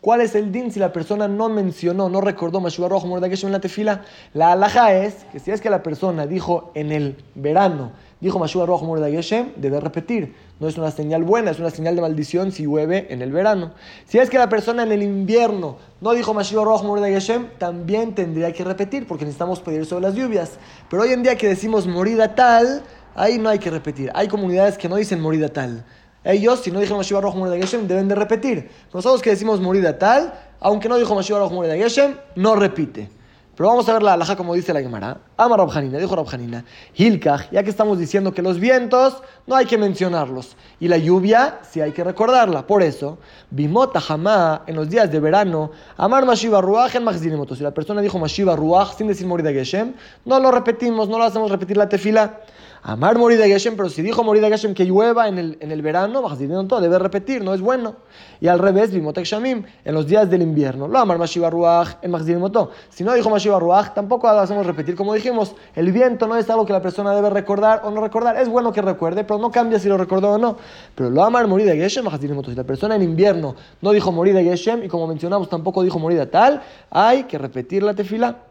¿Cuál 0.05 0.22
es 0.22 0.36
el 0.36 0.51
din 0.51 0.72
si 0.72 0.79
la 0.79 0.93
persona 0.93 1.27
no 1.27 1.50
mencionó, 1.50 2.10
no 2.10 2.22
recordó 2.22 2.62
Mashiach 2.62 2.89
Rojo 2.89 3.17
en 3.17 3.51
la 3.51 3.60
tefila? 3.60 4.03
La 4.34 4.51
alhaja 4.51 4.93
es 4.93 5.25
que 5.31 5.39
si 5.39 5.50
es 5.50 5.62
que 5.62 5.72
la 5.72 5.81
persona 5.81 6.27
dijo 6.27 6.72
en 6.75 6.91
el 6.91 7.17
verano, 7.34 7.91
dijo 8.22 8.38
Mashiach 8.38 8.67
Rojo 8.67 8.86
Mordageshem, 8.86 9.53
debe 9.55 9.79
repetir. 9.79 10.36
No 10.60 10.67
es 10.67 10.77
una 10.77 10.91
señal 10.91 11.24
buena, 11.24 11.50
es 11.50 11.60
una 11.60 11.72
señal 11.72 11.95
de 11.95 12.03
maldición 12.03 12.51
si 12.51 12.65
llueve 12.65 13.07
en 13.10 13.24
el 13.24 13.31
verano. 13.31 13.72
Si 14.05 14.19
es 14.19 14.29
que 14.29 14.38
la 14.38 14.48
persona 14.48 14.84
en 14.84 14.91
el 14.91 15.01
invierno 15.01 15.77
no 16.01 16.13
dijo 16.13 16.36
Mashiach 16.36 16.63
Rojo 16.63 16.84
Mordageshem, 16.86 17.48
también 17.57 18.13
tendría 18.13 18.53
que 18.53 18.63
repetir 18.63 19.07
porque 19.07 19.25
necesitamos 19.25 19.60
pedir 19.60 19.88
sobre 19.88 20.03
las 20.03 20.13
lluvias. 20.13 20.51
Pero 20.88 21.01
hoy 21.01 21.13
en 21.13 21.24
día 21.24 21.36
que 21.36 21.48
decimos 21.48 21.88
morida 21.88 22.36
tal, 22.36 22.84
ahí 23.15 23.39
no 23.39 23.50
hay 23.50 23.57
que 23.57 23.72
repetir. 23.72 24.12
Hay 24.13 24.27
comunidades 24.27 24.77
que 24.77 24.88
no 24.88 24.98
dicen 24.98 25.19
morida 25.19 25.50
tal. 25.50 25.84
Ellos, 26.25 26.60
si 26.60 26.72
no 26.72 26.79
dijeron 26.79 26.98
Mashiach 26.98 27.22
Rojo 27.22 27.38
Morida 27.38 27.55
Geshem, 27.55 27.88
deben 27.88 28.08
de 28.08 28.15
repetir. 28.15 28.70
Nosotros 28.94 29.22
que 29.22 29.29
decimos 29.29 29.62
morida 29.62 29.98
tal, 29.98 30.34
aunque 30.60 30.89
no 30.89 30.98
dijo 30.98 31.13
Mashiach 31.15 31.39
Rojo 31.39 31.53
Morida 31.53 31.75
Geshem, 31.75 32.15
no 32.36 32.55
repite. 32.55 33.10
Pero 33.55 33.70
vamos 33.70 33.88
a 33.88 33.94
ver 33.94 34.03
la 34.03 34.13
alhaja 34.13 34.36
como 34.36 34.53
dice 34.53 34.74
la 34.74 34.82
Gemara. 34.82 35.17
Ama 35.38 35.55
Rabjanina, 35.55 35.98
dijo 35.98 36.13
Rabjanina. 36.13 36.65
Hilkach, 36.94 37.50
ya 37.51 37.63
que 37.63 37.70
estamos 37.70 37.98
diciendo 37.98 38.34
que 38.34 38.41
los 38.41 38.60
vientos 38.60 39.22
no 39.48 39.55
hay 39.55 39.65
que 39.65 39.77
mencionarlos. 39.77 40.58
Y 40.82 40.89
la 40.89 40.98
lluvia 40.98 41.60
sí 41.72 41.79
hay 41.79 41.94
que 41.94 42.03
recordarla. 42.03 42.67
Por 42.67 42.84
eso, 42.84 43.17
Bimota 43.51 44.01
Hamá, 44.10 44.63
en 44.67 44.75
los 44.75 44.89
días 44.89 45.10
de 45.10 45.22
verano, 45.22 45.72
Amar 45.96 46.25
Mashiva 46.25 46.60
Ruach 46.60 46.96
en 46.96 47.55
Si 47.55 47.63
la 47.63 47.72
persona 47.72 48.01
dijo 48.01 48.20
Mashiva 48.20 48.58
Ruach 48.58 48.98
sin 48.98 49.08
decir 49.08 49.25
Morida 49.25 49.53
Geshem, 49.53 49.94
no 50.25 50.38
lo 50.41 50.51
repetimos, 50.51 51.08
no 51.08 51.17
lo 51.17 51.24
hacemos 51.24 51.50
repetir 51.50 51.77
la 51.77 51.88
tefila. 51.88 52.41
Amar 52.88 53.18
morir 53.18 53.39
de 53.39 53.48
Geshem, 53.48 53.75
pero 53.75 53.89
si 53.89 54.04
dijo 54.04 54.24
morir 54.24 54.44
de 54.44 54.50
Geshem 54.50 54.75
que 54.75 54.86
llueva 54.86 55.27
en 55.27 55.39
el, 55.39 55.58
en 55.60 55.72
el 55.72 55.82
verano, 55.82 56.22
todo, 56.68 56.80
debe 56.80 57.00
repetir, 57.00 57.44
no 57.44 57.56
es 57.56 57.60
bueno. 57.60 57.96
Y 58.39 58.48
al 58.48 58.60
revés, 58.60 58.92
Bimotek 58.92 59.25
Shamim, 59.25 59.63
en 59.84 59.96
los 59.96 60.06
días 60.06 60.30
del 60.30 60.44
invierno. 60.44 60.88
Lo 60.88 61.00
amar 61.00 61.18
Mashiva 61.18 61.50
Ruach 61.50 61.96
en 62.04 62.12
Moto. 62.39 62.70
Si 62.89 63.04
no 63.04 63.15
dijo 63.15 63.32
Mashiva 63.32 63.60
Ruach, 63.60 63.96
tampoco 63.96 64.27
lo 64.27 64.38
hacemos 64.38 64.68
repetir. 64.68 64.96
Como 64.96 65.15
dijimos, 65.15 65.56
el 65.74 65.92
viento 65.92 66.27
no 66.27 66.38
es 66.38 66.48
algo 66.48 66.63
que 66.68 66.74
la 66.74 66.82
persona 66.84 67.15
debe 67.15 67.32
recordar 67.32 67.82
o 67.86 67.89
no 67.89 68.01
recordar. 68.01 68.38
Es 68.38 68.48
bueno 68.48 68.72
que 68.72 68.84
recuerde, 68.84 69.24
pero 69.24 69.39
no 69.39 69.50
cambia 69.50 69.80
si 69.80 69.89
lo 69.89 69.98
recordó 69.98 70.34
o 70.34 70.38
no. 70.38 70.58
Pero 70.94 71.10
lo 71.10 71.24
amar 71.24 71.48
morir 71.48 71.65
de 71.65 71.75
Geshem, 71.77 72.06
Moto. 72.06 72.51
Si 72.51 72.56
la 72.56 72.65
persona 72.65 72.96
en 72.96 73.01
invierno 73.01 73.56
no 73.82 73.94
dijo 73.94 74.12
morir 74.12 74.36
de 74.36 74.44
Geshem 74.44 74.84
y 74.84 74.89
como 74.89 75.08
mencionamos 75.08 75.50
tampoco 75.50 75.82
dijo 75.82 75.98
morir 75.98 76.20
de 76.20 76.27
tal, 76.27 76.62
hay 76.92 77.24
que 77.24 77.39
repetir 77.39 77.82
la 77.82 77.96
tefila. 77.96 78.44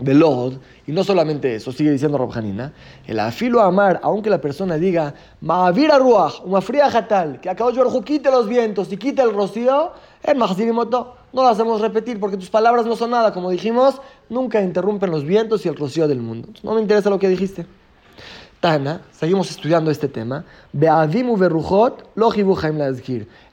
Velod, 0.00 0.54
y 0.86 0.92
no 0.92 1.04
solamente 1.04 1.54
eso, 1.54 1.72
sigue 1.72 1.90
diciendo 1.90 2.18
Robjanina, 2.18 2.72
el 3.06 3.20
afilo 3.20 3.60
amar, 3.60 4.00
aunque 4.02 4.30
la 4.30 4.40
persona 4.40 4.76
diga, 4.76 5.14
Ma'avira 5.40 5.98
ruach, 5.98 6.40
una 6.44 6.60
fría 6.60 6.90
jatal, 6.90 7.40
que 7.40 7.50
acabó 7.50 7.72
de 7.72 8.04
quite 8.04 8.30
los 8.30 8.48
vientos 8.48 8.92
y 8.92 8.96
quite 8.96 9.22
el 9.22 9.32
rocío, 9.32 9.92
el 10.22 10.36
moto 10.36 11.16
no 11.32 11.42
lo 11.42 11.48
hacemos 11.48 11.80
repetir 11.80 12.18
porque 12.18 12.36
tus 12.36 12.50
palabras 12.50 12.86
no 12.86 12.96
son 12.96 13.10
nada, 13.10 13.32
como 13.32 13.50
dijimos, 13.50 14.00
nunca 14.28 14.60
interrumpen 14.60 15.10
los 15.10 15.24
vientos 15.24 15.64
y 15.64 15.68
el 15.68 15.76
rocío 15.76 16.08
del 16.08 16.20
mundo. 16.20 16.48
No 16.62 16.74
me 16.74 16.80
interesa 16.80 17.10
lo 17.10 17.18
que 17.18 17.28
dijiste. 17.28 17.66
Tana, 18.60 19.00
seguimos 19.12 19.50
estudiando 19.50 19.90
este 19.90 20.06
tema. 20.06 20.44
Be'avimu 20.74 21.34
verujot, 21.34 22.10
lo. 22.14 22.30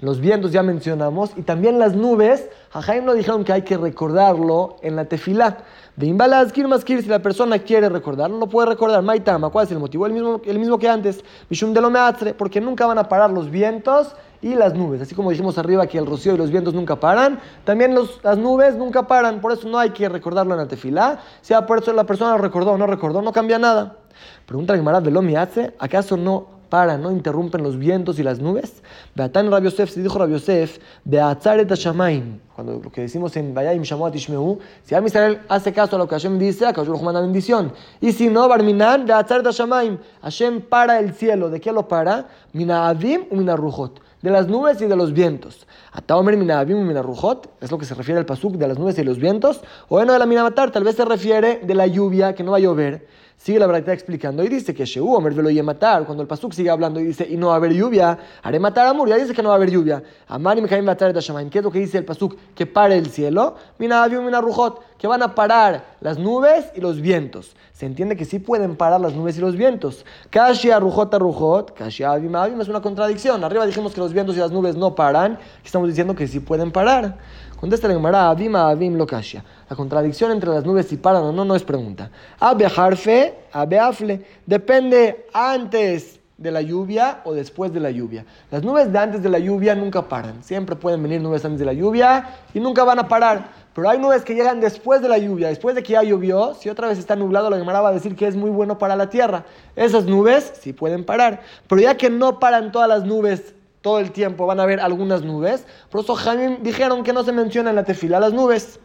Los 0.01 0.19
vientos 0.19 0.51
ya 0.51 0.63
mencionamos 0.63 1.31
y 1.37 1.43
también 1.43 1.79
las 1.79 1.95
nubes. 1.95 2.49
Jaim 2.71 3.05
nos 3.05 3.15
dijeron 3.15 3.45
que 3.45 3.53
hay 3.53 3.61
que 3.61 3.77
recordarlo 3.77 4.75
en 4.81 4.97
la 4.97 5.05
tefilá. 5.05 5.59
De 5.95 6.07
imbalazgir 6.07 6.67
maskir, 6.67 7.01
si 7.01 7.07
la 7.07 7.19
persona 7.19 7.57
quiere 7.59 7.87
recordarlo, 7.87 8.37
lo 8.37 8.47
puede 8.47 8.67
recordar. 8.67 9.01
Maitama, 9.01 9.49
¿cuál 9.49 9.65
es 9.65 9.71
el 9.71 9.79
motivo? 9.79 10.05
El 10.05 10.11
mismo, 10.11 10.41
el 10.43 10.59
mismo 10.59 10.77
que 10.77 10.89
antes. 10.89 11.23
Mishum 11.49 11.73
de 11.73 11.79
lo 11.79 11.89
porque 12.37 12.59
nunca 12.59 12.85
van 12.85 12.97
a 12.97 13.07
parar 13.07 13.31
los 13.31 13.49
vientos 13.49 14.13
y 14.41 14.55
las 14.55 14.73
nubes. 14.73 15.01
Así 15.01 15.15
como 15.15 15.31
dijimos 15.31 15.57
arriba 15.57 15.87
que 15.87 15.97
el 15.97 16.05
rocío 16.05 16.35
y 16.35 16.37
los 16.37 16.51
vientos 16.51 16.73
nunca 16.73 16.97
paran, 16.97 17.39
también 17.63 17.95
las 18.23 18.37
nubes 18.37 18.75
nunca 18.75 19.07
paran. 19.07 19.41
Por 19.41 19.51
eso 19.51 19.67
no 19.67 19.79
hay 19.79 19.91
que 19.91 20.07
recordarlo 20.09 20.53
en 20.53 20.59
la 20.59 20.67
tefilá. 20.67 21.19
Si 21.41 21.53
por 21.67 21.79
eso 21.79 21.93
la 21.93 22.03
persona 22.03 22.31
lo 22.31 22.37
recordó 22.37 22.71
o 22.71 22.77
no 22.77 22.87
recordó, 22.87 23.21
no 23.21 23.31
cambia 23.31 23.59
nada. 23.59 23.97
Pregunta 24.45 24.75
Gemara, 24.75 24.99
¿velo 24.99 25.21
hace? 25.37 25.73
¿Acaso 25.79 26.17
no 26.17 26.57
para, 26.69 26.97
no 26.97 27.11
interrumpen 27.11 27.63
los 27.63 27.77
vientos 27.77 28.19
y 28.19 28.23
las 28.23 28.39
nubes? 28.39 28.81
Beatán 29.15 29.51
Rabbi 29.51 29.69
si 29.69 30.01
dijo 30.01 30.17
Rabbi 30.17 30.33
Yosef, 30.33 30.79
Beatzaret 31.05 31.71
Shamaim, 31.73 32.39
cuando 32.55 32.79
lo 32.83 32.91
que 32.91 33.01
decimos 33.01 33.35
en 33.37 33.53
Bayayim 33.53 33.83
Shamuat 33.83 34.15
Ishmeu, 34.15 34.59
si 34.83 34.95
Am 34.95 35.05
Israel 35.05 35.41
hace 35.49 35.71
caso 35.71 35.95
a 35.95 35.99
lo 35.99 36.07
que 36.07 36.15
Hashem 36.15 36.39
dice, 36.39 36.65
a 36.65 36.73
Hashem 36.73 37.03
manda 37.03 37.21
bendición. 37.21 37.71
Y 38.01 38.11
si 38.11 38.29
no, 38.29 38.47
Barminan, 38.47 39.05
Beatzaret 39.05 39.49
Shamaim, 39.51 39.97
Hashem 40.21 40.61
para 40.61 40.99
el 40.99 41.13
cielo. 41.13 41.49
¿De 41.49 41.61
qué 41.61 41.71
lo 41.71 41.87
para? 41.87 42.27
Mina 42.53 42.89
Avim 42.89 43.25
u 43.29 43.35
Mina 43.35 43.55
Rujot 43.55 44.06
de 44.21 44.31
las 44.31 44.47
nubes 44.47 44.81
y 44.81 44.85
de 44.85 44.95
los 44.95 45.13
vientos. 45.13 45.67
Ataomer 45.91 46.37
minabim 46.37 46.85
minarujot, 46.85 47.49
es 47.61 47.71
lo 47.71 47.77
que 47.77 47.85
se 47.85 47.95
refiere 47.95 48.19
al 48.19 48.25
pasuk 48.25 48.55
de 48.55 48.67
las 48.67 48.77
nubes 48.77 48.97
y 48.97 49.03
los 49.03 49.19
vientos. 49.19 49.61
O 49.89 50.03
no 50.03 50.13
de 50.13 50.19
la 50.19 50.25
minamatar, 50.25 50.71
tal 50.71 50.83
vez 50.83 50.95
se 50.95 51.05
refiere 51.05 51.61
de 51.63 51.75
la 51.75 51.87
lluvia 51.87 52.33
que 52.33 52.43
no 52.43 52.51
va 52.51 52.57
a 52.57 52.61
llover. 52.61 53.07
Sigue 53.37 53.59
la 53.59 53.67
verdad 53.67 53.93
explicando 53.93 54.43
y 54.43 54.49
dice 54.49 54.73
que 54.73 54.83
Shehu 54.83 55.13
Omer 55.13 55.31
velo 55.33 55.51
y 55.51 55.61
matar. 55.61 56.05
Cuando 56.05 56.23
el 56.23 56.27
pasuk 56.27 56.53
sigue 56.53 56.71
hablando 56.71 56.99
y 56.99 57.05
dice 57.05 57.25
y 57.29 57.37
no 57.37 57.47
va 57.47 57.53
a 57.53 57.55
haber 57.57 57.71
lluvia, 57.71 58.17
haré 58.41 58.59
matar 58.59 58.87
a 58.87 58.93
Mur. 58.93 59.07
Ya 59.07 59.15
dice 59.15 59.33
que 59.33 59.43
no 59.43 59.49
va 59.49 59.55
a 59.55 59.57
haber 59.57 59.69
lluvia. 59.69 60.01
Amani 60.27 60.61
me 60.61 60.81
matar 60.81 61.13
¿Qué 61.13 61.59
es 61.59 61.63
lo 61.63 61.71
que 61.71 61.79
dice 61.79 61.99
el 61.99 62.03
pasuk? 62.03 62.35
Que 62.55 62.65
pare 62.65 62.97
el 62.97 63.11
cielo. 63.11 63.55
Mina 63.77 64.07
rujot, 64.41 64.81
que 64.97 65.05
van 65.05 65.21
a 65.21 65.35
parar 65.35 65.85
las 66.01 66.17
nubes 66.17 66.65
y 66.75 66.81
los 66.81 66.99
vientos. 66.99 67.55
Se 67.73 67.85
entiende 67.85 68.17
que 68.17 68.25
sí 68.25 68.39
pueden 68.39 68.75
parar 68.75 68.99
las 68.99 69.13
nubes 69.13 69.37
y 69.37 69.41
los 69.41 69.55
vientos. 69.55 70.03
Kashia 70.31 70.79
rujot 70.79 71.13
rujot, 71.13 71.73
kashia 71.75 72.13
avim 72.13 72.35
avim 72.35 72.59
es 72.59 72.67
una 72.67 72.81
contradicción. 72.81 73.43
Arriba 73.43 73.67
dijimos 73.67 73.93
que 73.93 73.99
los 73.99 74.13
vientos 74.13 74.35
y 74.35 74.39
las 74.39 74.51
nubes 74.51 74.75
no 74.75 74.95
paran. 74.95 75.37
Estamos 75.63 75.87
diciendo 75.87 76.15
que 76.15 76.27
sí 76.27 76.39
pueden 76.39 76.71
parar. 76.71 77.17
Contesta 77.59 77.87
la 77.87 77.95
Gemara, 77.95 78.29
avim 78.29 78.55
avim 78.55 78.95
lo 78.95 79.07
kashia. 79.07 79.43
La 79.67 79.75
contradicción 79.75 80.31
entre 80.31 80.51
las 80.51 80.63
nubes 80.63 80.87
si 80.87 80.97
paran 80.97 81.23
o 81.23 81.31
no 81.31 81.43
no 81.43 81.55
es 81.55 81.63
pregunta. 81.63 82.11
Abe 82.39 82.67
harfe, 82.67 83.33
abe 83.51 83.79
afle. 83.79 84.23
Depende 84.45 85.25
antes 85.33 86.19
de 86.37 86.51
la 86.51 86.61
lluvia 86.61 87.21
o 87.25 87.33
después 87.33 87.73
de 87.73 87.79
la 87.79 87.89
lluvia. 87.89 88.25
Las 88.51 88.63
nubes 88.63 88.93
de 88.93 88.99
antes 88.99 89.23
de 89.23 89.29
la 89.29 89.39
lluvia 89.39 89.73
nunca 89.73 90.03
paran. 90.03 90.43
Siempre 90.43 90.75
pueden 90.75 91.01
venir 91.01 91.19
nubes 91.19 91.43
antes 91.45 91.57
de 91.57 91.65
la 91.65 91.73
lluvia 91.73 92.29
y 92.53 92.59
nunca 92.59 92.83
van 92.83 92.99
a 92.99 93.07
parar. 93.07 93.49
Pero 93.73 93.89
hay 93.89 93.97
nubes 93.97 94.23
que 94.23 94.35
llegan 94.35 94.59
después 94.59 95.01
de 95.01 95.09
la 95.09 95.17
lluvia, 95.17 95.47
después 95.47 95.73
de 95.73 95.81
que 95.81 95.93
ya 95.93 96.03
llovió. 96.03 96.53
Si 96.53 96.69
otra 96.69 96.87
vez 96.87 96.99
está 96.99 97.15
nublado, 97.15 97.49
la 97.49 97.57
Gemara 97.57 97.81
va 97.81 97.89
a 97.89 97.93
decir 97.93 98.15
que 98.15 98.27
es 98.27 98.35
muy 98.35 98.51
bueno 98.51 98.77
para 98.77 98.95
la 98.95 99.09
tierra. 99.09 99.45
Esas 99.75 100.05
nubes 100.05 100.53
sí 100.61 100.73
pueden 100.73 101.03
parar. 101.03 101.41
Pero 101.67 101.81
ya 101.81 101.97
que 101.97 102.11
no 102.11 102.39
paran 102.39 102.71
todas 102.71 102.87
las 102.87 103.03
nubes 103.03 103.55
todo 103.87 103.99
el 103.99 104.11
tiempo, 104.11 104.45
van 104.45 104.59
a 104.59 104.63
haber 104.63 104.81
algunas 104.81 105.23
nubes. 105.23 105.65
Por 105.89 106.01
eso 106.01 106.13
Jamim 106.13 106.61
dijeron 106.61 107.03
que 107.03 107.13
no 107.13 107.23
se 107.23 107.31
menciona 107.31 107.69
en 107.69 107.77
la 107.77 107.85
tefila 107.85 108.19
las 108.19 108.33
nubes. 108.33 108.81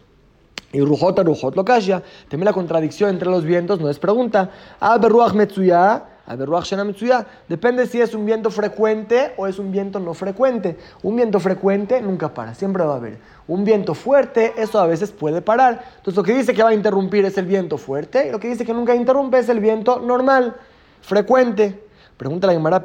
Y 0.70 0.80
Rujot 0.80 1.18
Rujot 1.18 1.56
lo 1.56 1.64
calla. 1.64 2.04
También 2.28 2.44
la 2.44 2.52
contradicción 2.52 3.10
entre 3.10 3.28
los 3.28 3.42
vientos 3.42 3.80
no 3.80 3.90
es 3.90 3.98
pregunta. 3.98 4.50
Ruach 4.80 5.32
Metsuya, 5.32 6.04
Ruach 6.38 6.66
Shena 6.66 6.84
Metsuya. 6.84 7.26
Depende 7.48 7.88
si 7.88 8.00
es 8.00 8.14
un 8.14 8.24
viento 8.24 8.48
frecuente 8.48 9.32
o 9.36 9.48
es 9.48 9.58
un 9.58 9.72
viento 9.72 9.98
no 9.98 10.14
frecuente. 10.14 10.78
Un 11.02 11.16
viento 11.16 11.40
frecuente 11.40 12.00
nunca 12.00 12.32
para, 12.32 12.54
siempre 12.54 12.84
va 12.84 12.92
a 12.92 12.98
haber. 12.98 13.18
Un 13.48 13.64
viento 13.64 13.94
fuerte, 13.94 14.52
eso 14.56 14.78
a 14.78 14.86
veces 14.86 15.10
puede 15.10 15.42
parar. 15.42 15.84
Entonces 15.96 16.16
lo 16.16 16.22
que 16.22 16.32
dice 16.32 16.54
que 16.54 16.62
va 16.62 16.68
a 16.68 16.74
interrumpir 16.74 17.24
es 17.24 17.36
el 17.38 17.46
viento 17.46 17.76
fuerte 17.76 18.28
y 18.28 18.30
lo 18.30 18.38
que 18.38 18.46
dice 18.46 18.64
que 18.64 18.72
nunca 18.72 18.94
interrumpe 18.94 19.40
es 19.40 19.48
el 19.48 19.58
viento 19.58 19.98
normal, 19.98 20.54
frecuente. 21.00 21.90
Pregunta 22.22 22.46
la 22.46 22.52
Gemara, 22.52 22.85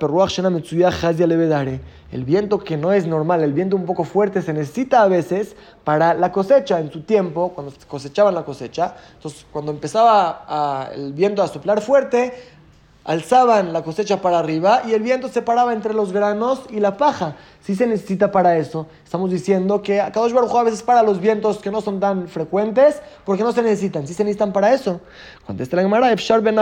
el 2.12 2.24
viento 2.24 2.58
que 2.58 2.76
no 2.76 2.92
es 2.92 3.06
normal, 3.06 3.44
el 3.44 3.54
viento 3.54 3.76
un 3.76 3.86
poco 3.86 4.04
fuerte, 4.04 4.42
se 4.42 4.52
necesita 4.52 5.04
a 5.04 5.08
veces 5.08 5.56
para 5.84 6.16
la 6.16 6.32
cosecha. 6.32 6.80
En 6.80 6.92
su 6.92 7.02
tiempo, 7.02 7.52
cuando 7.54 7.72
cosechaban 7.88 8.34
la 8.34 8.44
cosecha, 8.44 8.96
entonces 9.14 9.46
cuando 9.52 9.72
empezaba 9.72 10.90
el 10.92 11.14
viento 11.14 11.44
a 11.44 11.48
soplar 11.48 11.82
fuerte, 11.82 12.34
alzaban 13.08 13.72
la 13.72 13.84
cosecha 13.84 14.22
para 14.22 14.38
arriba 14.38 14.82
y 14.86 14.92
el 14.92 15.02
viento 15.02 15.30
se 15.30 15.42
paraba 15.42 15.72
entre 15.72 15.94
los 15.94 16.12
granos 16.12 16.64
y 16.70 16.82
la 16.82 16.98
paja. 16.98 17.38
Si 17.62 17.74
se 17.74 17.88
necesita 17.88 18.32
para 18.32 18.58
eso, 18.58 18.86
estamos 19.04 19.32
diciendo 19.32 19.82
que 19.82 20.02
a 20.02 20.12
Kadosh 20.12 20.34
Baruj 20.34 20.56
a 20.58 20.64
veces 20.64 20.84
para 20.84 21.04
los 21.04 21.22
vientos 21.22 21.60
que 21.60 21.72
no 21.72 21.80
son 21.80 22.02
tan 22.02 22.28
frecuentes 22.28 23.02
porque 23.24 23.44
no 23.44 23.54
se 23.54 23.62
necesitan. 23.62 24.06
Si 24.06 24.14
se 24.14 24.26
necesitan 24.26 24.52
para 24.52 24.74
eso. 24.74 25.00
Contesta 25.46 25.78
la 25.78 25.84
Gemara, 25.84 26.12
Efshar 26.12 26.42
ben 26.42 26.58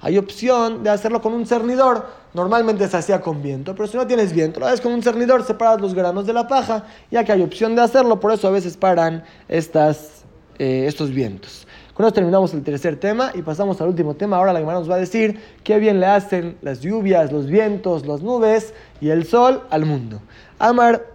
hay 0.00 0.18
opción 0.18 0.82
de 0.82 0.90
hacerlo 0.90 1.22
con 1.22 1.32
un 1.32 1.46
cernidor. 1.46 2.06
Normalmente 2.34 2.86
se 2.86 2.96
hacía 2.98 3.22
con 3.22 3.40
viento, 3.40 3.74
pero 3.74 3.86
si 3.88 3.96
no 3.96 4.06
tienes 4.06 4.34
viento, 4.34 4.60
lo 4.60 4.66
haces 4.66 4.80
con 4.82 4.92
un 4.92 5.02
cernidor, 5.02 5.42
separas 5.44 5.80
los 5.80 5.94
granos 5.94 6.26
de 6.26 6.34
la 6.34 6.48
paja, 6.48 6.84
ya 7.10 7.24
que 7.24 7.32
hay 7.32 7.42
opción 7.42 7.74
de 7.76 7.82
hacerlo, 7.82 8.20
por 8.20 8.32
eso 8.32 8.48
a 8.48 8.50
veces 8.50 8.76
paran 8.76 9.24
estas, 9.48 10.24
eh, 10.58 10.84
estos 10.86 11.10
vientos. 11.10 11.66
Con 11.94 12.06
esto 12.06 12.14
terminamos 12.14 12.54
el 12.54 12.62
tercer 12.62 12.98
tema 12.98 13.32
y 13.34 13.42
pasamos 13.42 13.78
al 13.82 13.88
último 13.88 14.14
tema. 14.14 14.38
Ahora 14.38 14.54
la 14.54 14.60
Gemara 14.60 14.78
nos 14.78 14.90
va 14.90 14.94
a 14.94 14.98
decir 14.98 15.38
qué 15.62 15.78
bien 15.78 16.00
le 16.00 16.06
hacen 16.06 16.56
las 16.62 16.80
lluvias, 16.80 17.30
los 17.30 17.46
vientos, 17.46 18.06
las 18.06 18.22
nubes 18.22 18.72
y 19.02 19.10
el 19.10 19.26
sol 19.26 19.62
al 19.68 19.84
mundo. 19.84 20.20
Amar 20.58 21.11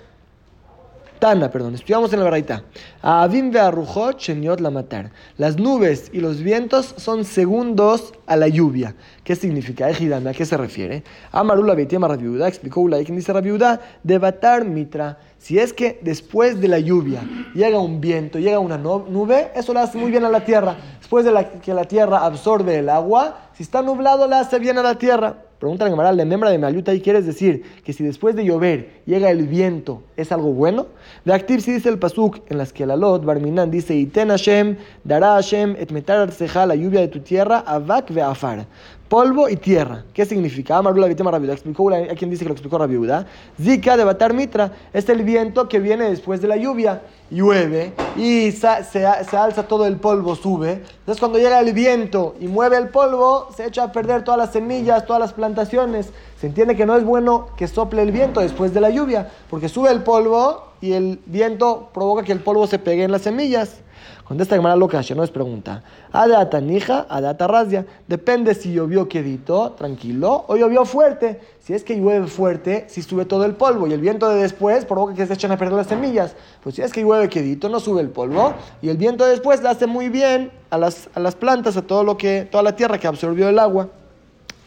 Tana, 1.20 1.50
perdón, 1.50 1.74
estudiamos 1.74 2.14
en 2.14 2.20
la 2.20 2.26
Baraita. 2.26 2.64
Avim 3.02 3.50
ve'arujot 3.52 4.20
sheniot 4.20 4.60
la 4.60 4.70
matar. 4.70 5.12
Las 5.38 5.58
nubes 5.58 6.12
y 6.14 6.20
los 6.20 6.42
vientos 6.42 6.94
son 6.98 7.26
segundos 7.26 8.14
a 8.28 8.36
la 8.36 8.48
lluvia. 8.48 8.96
¿Qué 9.24 9.36
significa? 9.36 9.88
¿A 9.88 10.34
qué 10.34 10.46
se 10.46 10.58
refiere? 10.58 11.04
Amarula 11.32 11.74
Beitiama 11.74 12.08
Rabiuda 12.08 12.48
explicó 12.48 12.82
Ulay, 12.82 13.04
quien 13.04 13.18
dice 13.18 13.34
Rabiuda, 13.34 13.82
de 14.04 14.18
batar 14.20 14.66
mitra. 14.66 15.18
Si 15.40 15.58
es 15.58 15.74
que 15.74 16.00
después 16.04 16.62
de 16.62 16.68
la 16.68 16.80
lluvia 16.80 17.22
llega 17.56 17.80
un 17.80 18.00
viento, 18.00 18.38
llega 18.38 18.60
una 18.60 18.78
nube, 18.78 19.52
eso 19.56 19.74
le 19.74 19.80
hace 19.80 19.98
muy 19.98 20.12
bien 20.12 20.24
a 20.24 20.30
la 20.30 20.46
tierra. 20.46 20.76
Después 21.00 21.26
de 21.26 21.48
que 21.64 21.74
la 21.74 21.86
tierra 21.86 22.26
absorbe 22.26 22.78
el 22.78 22.90
agua, 22.90 23.50
si 23.54 23.64
está 23.64 23.82
nublado, 23.82 24.28
le 24.28 24.36
hace 24.36 24.60
bien 24.60 24.78
a 24.78 24.84
la 24.84 24.96
tierra. 24.96 25.47
Pregunta 25.60 25.86
la 25.86 25.92
Gemara, 25.92 26.14
membra 26.26 26.52
de 26.52 26.60
Maluta 26.60 26.94
y 26.94 27.02
quieres 27.02 27.26
decir 27.26 27.64
que 27.84 27.92
si 27.92 28.04
después 28.04 28.36
de 28.36 28.46
llover 28.46 29.02
llega 29.08 29.32
el 29.32 29.48
viento, 29.48 30.04
¿es 30.16 30.32
algo 30.32 30.54
bueno? 30.54 30.86
De 31.26 31.34
Activ 31.34 31.62
si 31.62 31.72
dice 31.72 31.90
el 31.90 31.98
Pasuk 31.98 32.42
en 32.50 32.60
las 32.60 32.72
que 32.72 32.86
la 32.86 32.96
Lot, 32.96 33.26
Barminan 33.26 33.72
dice, 33.72 33.96
Iten 33.96 34.30
Hashem, 34.30 34.78
dará 35.04 35.34
Hashem, 35.34 35.76
et 35.80 35.92
metar 35.92 36.30
la 36.68 36.76
lluvia 36.76 37.02
de 37.02 37.08
tu 37.08 37.22
tierra, 37.22 37.64
avak 37.66 38.14
ve 38.14 38.22
afar 38.22 38.68
polvo 39.08 39.48
y 39.50 39.56
tierra. 39.56 40.04
¿Qué 40.14 40.26
significa? 40.26 40.78
Amarula 40.78 41.08
Vitema 41.08 41.32
Rabiuda. 41.32 41.54
Explicó 41.54 41.90
a 41.90 42.16
quien 42.16 42.30
dice 42.30 42.44
que 42.44 42.50
lo 42.50 42.54
explicó 42.54 42.78
Rabiuda. 42.78 43.26
Zika 43.62 43.98
de 43.98 44.04
Batar 44.04 44.34
Mitra 44.34 44.72
es 44.94 45.08
el 45.10 45.24
viento 45.24 45.68
que 45.68 45.80
viene 45.80 46.10
después 46.10 46.42
de 46.42 46.48
la 46.48 46.58
lluvia. 46.58 47.02
Llueve 47.30 47.94
y 48.16 48.52
se, 48.52 48.84
se, 48.84 49.06
alza 49.06 49.68
todo 49.68 49.86
el 49.86 49.98
polvo, 49.98 50.36
sube. 50.36 50.84
Entonces, 51.00 51.20
cuando 51.20 51.40
llega 51.40 51.60
el 51.60 51.74
viento 51.74 52.36
y 52.40 52.48
mueve 52.48 52.78
el 52.78 52.90
polvo, 52.90 53.50
se 53.56 53.66
echa 53.66 53.84
a 53.84 53.92
perder 53.92 54.24
todas 54.24 54.38
las 54.38 54.54
semillas, 54.54 55.06
todas 55.06 55.20
las 55.20 55.34
plantaciones. 55.34 56.12
Se 56.40 56.48
entiende 56.48 56.76
que 56.76 56.86
no 56.86 56.96
es 56.96 57.04
bueno 57.04 57.48
que 57.58 57.68
sople 57.68 58.02
el 58.02 58.12
viento 58.12 58.40
después 58.40 58.74
de 58.74 58.82
la 58.82 58.90
lluvia, 58.90 59.30
porque 59.50 59.68
sube 59.68 59.92
el 59.92 60.04
polvo 60.04 60.64
y 60.80 60.94
el 60.94 61.20
viento 61.26 61.90
provoca 61.94 62.24
que 62.24 62.32
el 62.32 62.40
polvo 62.40 62.66
se 62.68 62.80
pegue 62.80 63.04
en 63.04 63.12
las 63.12 63.24
semillas. 63.24 63.82
Contesta 64.28 64.58
Gemara 64.58 64.76
loca, 64.76 65.02
no 65.16 65.24
es 65.24 65.32
pregunta. 65.32 65.84
Adata 66.12 66.60
nija, 66.60 67.06
adata 67.10 67.48
razia. 67.48 67.86
Depende 68.08 68.56
si 68.56 68.74
llovió 68.74 69.08
quedito, 69.08 69.72
tranquilo, 69.72 70.44
o 70.50 70.58
llovió 70.58 70.84
fuerte. 70.84 71.40
Si 71.62 71.74
es 71.74 71.86
que 71.86 71.96
llueve 71.96 72.28
fuerte, 72.28 72.88
si 72.90 73.02
sube 73.02 73.24
todo 73.24 73.46
el 73.46 73.56
polvo 73.56 73.88
y 73.88 73.94
el 73.94 74.02
viento 74.02 74.28
de 74.28 74.42
después 74.42 74.84
provoca 74.84 75.14
que 75.14 75.26
se 75.26 75.34
echen 75.34 75.54
a 75.54 75.58
perder 75.58 75.78
las 75.78 75.88
semillas. 75.88 76.36
Pues 76.62 76.76
si 76.76 76.82
es 76.82 76.92
que 76.92 77.04
llueve 77.04 77.17
quedito, 77.30 77.70
no 77.70 77.80
sube 77.80 78.02
el 78.02 78.10
polvo 78.10 78.54
y 78.82 78.90
el 78.90 78.98
viento 78.98 79.26
de 79.26 79.32
después 79.32 79.62
le 79.62 79.70
hace 79.70 79.88
muy 79.88 80.10
bien 80.10 80.52
a 80.70 80.78
las, 80.78 81.10
a 81.16 81.20
las 81.20 81.36
plantas, 81.36 81.78
a 81.78 81.82
todo 81.82 82.04
lo 82.04 82.18
que, 82.18 82.48
toda 82.50 82.64
la 82.64 82.76
tierra 82.76 83.00
que 83.00 83.08
absorbió 83.08 83.50
el 83.50 83.60
agua. 83.60 83.90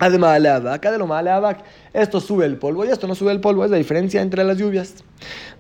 Además, 0.01 0.43
acá 0.65 0.91
de 0.91 0.97
lo 0.97 1.07
maleabac, 1.07 1.63
esto 1.93 2.21
sube 2.21 2.47
el 2.47 2.57
polvo 2.57 2.87
y 2.87 2.89
esto 2.89 3.07
no 3.07 3.15
sube 3.15 3.33
el 3.33 3.41
polvo, 3.41 3.67
es 3.67 3.71
la 3.71 3.77
diferencia 3.77 4.23
entre 4.23 4.43
las 4.45 4.57
lluvias. 4.57 4.95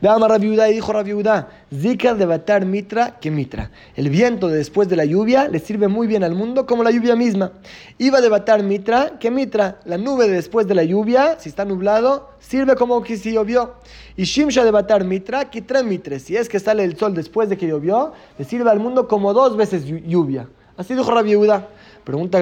Veamos 0.00 0.26
Rabiudá 0.30 0.70
y 0.70 0.74
dijo 0.74 0.94
Rabiudá, 0.94 1.50
Zika 1.70 2.14
de 2.14 2.24
batar 2.24 2.64
mitra 2.64 3.18
que 3.20 3.30
mitra. 3.30 3.70
El 3.94 4.08
viento 4.08 4.48
después 4.48 4.88
de 4.88 4.96
la 4.96 5.04
lluvia 5.04 5.46
le 5.46 5.58
sirve 5.58 5.88
muy 5.88 6.06
bien 6.06 6.24
al 6.24 6.34
mundo 6.34 6.64
como 6.64 6.82
la 6.82 6.90
lluvia 6.90 7.16
misma. 7.16 7.52
Iba 7.98 8.22
de 8.22 8.30
batar 8.30 8.62
mitra 8.62 9.18
que 9.20 9.30
mitra. 9.30 9.78
La 9.84 9.98
nube 9.98 10.26
después 10.26 10.66
de 10.66 10.74
la 10.74 10.84
lluvia, 10.84 11.36
si 11.38 11.50
está 11.50 11.66
nublado, 11.66 12.30
sirve 12.38 12.76
como 12.76 13.02
que 13.02 13.18
si 13.18 13.32
llovió. 13.32 13.74
Y 14.16 14.24
Shimsha 14.24 14.64
de 14.64 14.70
batar 14.70 15.04
mitra 15.04 15.50
que 15.50 15.62
mitre. 15.84 16.18
Si 16.18 16.34
es 16.34 16.48
que 16.48 16.60
sale 16.60 16.82
el 16.82 16.96
sol 16.96 17.14
después 17.14 17.50
de 17.50 17.58
que 17.58 17.66
llovió, 17.66 18.14
le 18.38 18.46
sirve 18.46 18.70
al 18.70 18.80
mundo 18.80 19.06
como 19.06 19.34
dos 19.34 19.54
veces 19.58 19.84
lluvia. 19.84 20.48
Así 20.78 20.94
dijo 20.94 21.10
Rabiudá. 21.10 21.68
Pregunta 22.04 22.38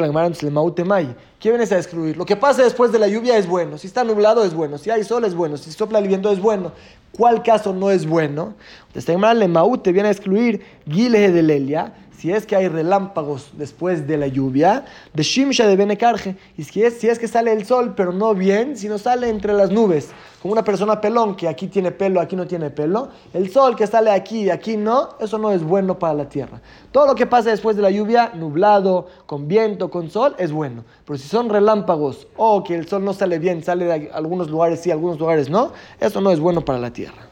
Mai. 0.84 1.16
¿Qué 1.38 1.50
vienes 1.50 1.72
a 1.72 1.76
describir? 1.76 2.16
Lo 2.16 2.26
que 2.26 2.36
pasa 2.36 2.62
después 2.62 2.92
de 2.92 2.98
la 2.98 3.08
lluvia 3.08 3.36
es 3.36 3.46
bueno. 3.46 3.78
Si 3.78 3.86
está 3.86 4.04
nublado 4.04 4.44
es 4.44 4.54
bueno. 4.54 4.78
Si 4.78 4.90
hay 4.90 5.04
sol 5.04 5.24
es 5.24 5.34
bueno. 5.34 5.56
Si 5.56 5.70
sopla 5.72 5.98
el 5.98 6.08
viento 6.08 6.30
es 6.30 6.40
bueno. 6.40 6.72
¿Cuál 7.18 7.42
caso 7.42 7.74
no 7.74 7.90
es 7.90 8.06
bueno? 8.06 8.54
Entonces, 8.86 9.04
Gemara 9.06 9.34
te 9.82 9.92
viene 9.92 10.08
a 10.08 10.12
excluir 10.12 10.62
Gileje 10.86 11.32
de 11.32 11.42
Lelia 11.42 11.92
si 12.18 12.32
es 12.32 12.46
que 12.46 12.56
hay 12.56 12.66
relámpagos 12.66 13.50
después 13.52 14.08
de 14.08 14.16
la 14.16 14.26
lluvia, 14.26 14.84
de 15.14 15.22
Shimsha 15.22 15.68
de 15.68 15.76
Benecarje, 15.76 16.36
y 16.56 16.64
si 16.64 16.82
es, 16.82 16.94
si 16.94 17.08
es 17.08 17.16
que 17.16 17.28
sale 17.28 17.52
el 17.52 17.64
sol, 17.64 17.94
pero 17.96 18.12
no 18.12 18.34
bien, 18.34 18.76
sino 18.76 18.98
sale 18.98 19.28
entre 19.28 19.52
las 19.52 19.70
nubes, 19.70 20.10
como 20.42 20.52
una 20.52 20.64
persona 20.64 21.00
pelón 21.00 21.36
que 21.36 21.46
aquí 21.46 21.68
tiene 21.68 21.92
pelo, 21.92 22.20
aquí 22.20 22.34
no 22.34 22.44
tiene 22.44 22.70
pelo, 22.70 23.10
el 23.32 23.50
sol 23.52 23.76
que 23.76 23.86
sale 23.86 24.10
aquí 24.10 24.42
y 24.42 24.50
aquí 24.50 24.76
no, 24.76 25.10
eso 25.20 25.38
no 25.38 25.52
es 25.52 25.62
bueno 25.62 26.00
para 26.00 26.14
la 26.14 26.28
tierra. 26.28 26.60
Todo 26.90 27.06
lo 27.06 27.14
que 27.14 27.26
pasa 27.26 27.50
después 27.50 27.76
de 27.76 27.82
la 27.82 27.90
lluvia, 27.90 28.32
nublado, 28.34 29.06
con 29.26 29.46
viento, 29.46 29.88
con 29.88 30.10
sol, 30.10 30.34
es 30.38 30.50
bueno. 30.50 30.82
Pero 31.08 31.16
si 31.16 31.26
son 31.26 31.48
relámpagos 31.48 32.26
o 32.36 32.62
que 32.62 32.74
el 32.74 32.86
sol 32.86 33.02
no 33.02 33.14
sale 33.14 33.38
bien, 33.38 33.64
sale 33.64 33.86
de 33.86 34.10
algunos 34.12 34.50
lugares 34.50 34.80
sí, 34.80 34.90
algunos 34.90 35.18
lugares 35.18 35.48
no, 35.48 35.72
eso 35.98 36.20
no 36.20 36.30
es 36.30 36.38
bueno 36.38 36.66
para 36.66 36.78
la 36.78 36.92
tierra. 36.92 37.30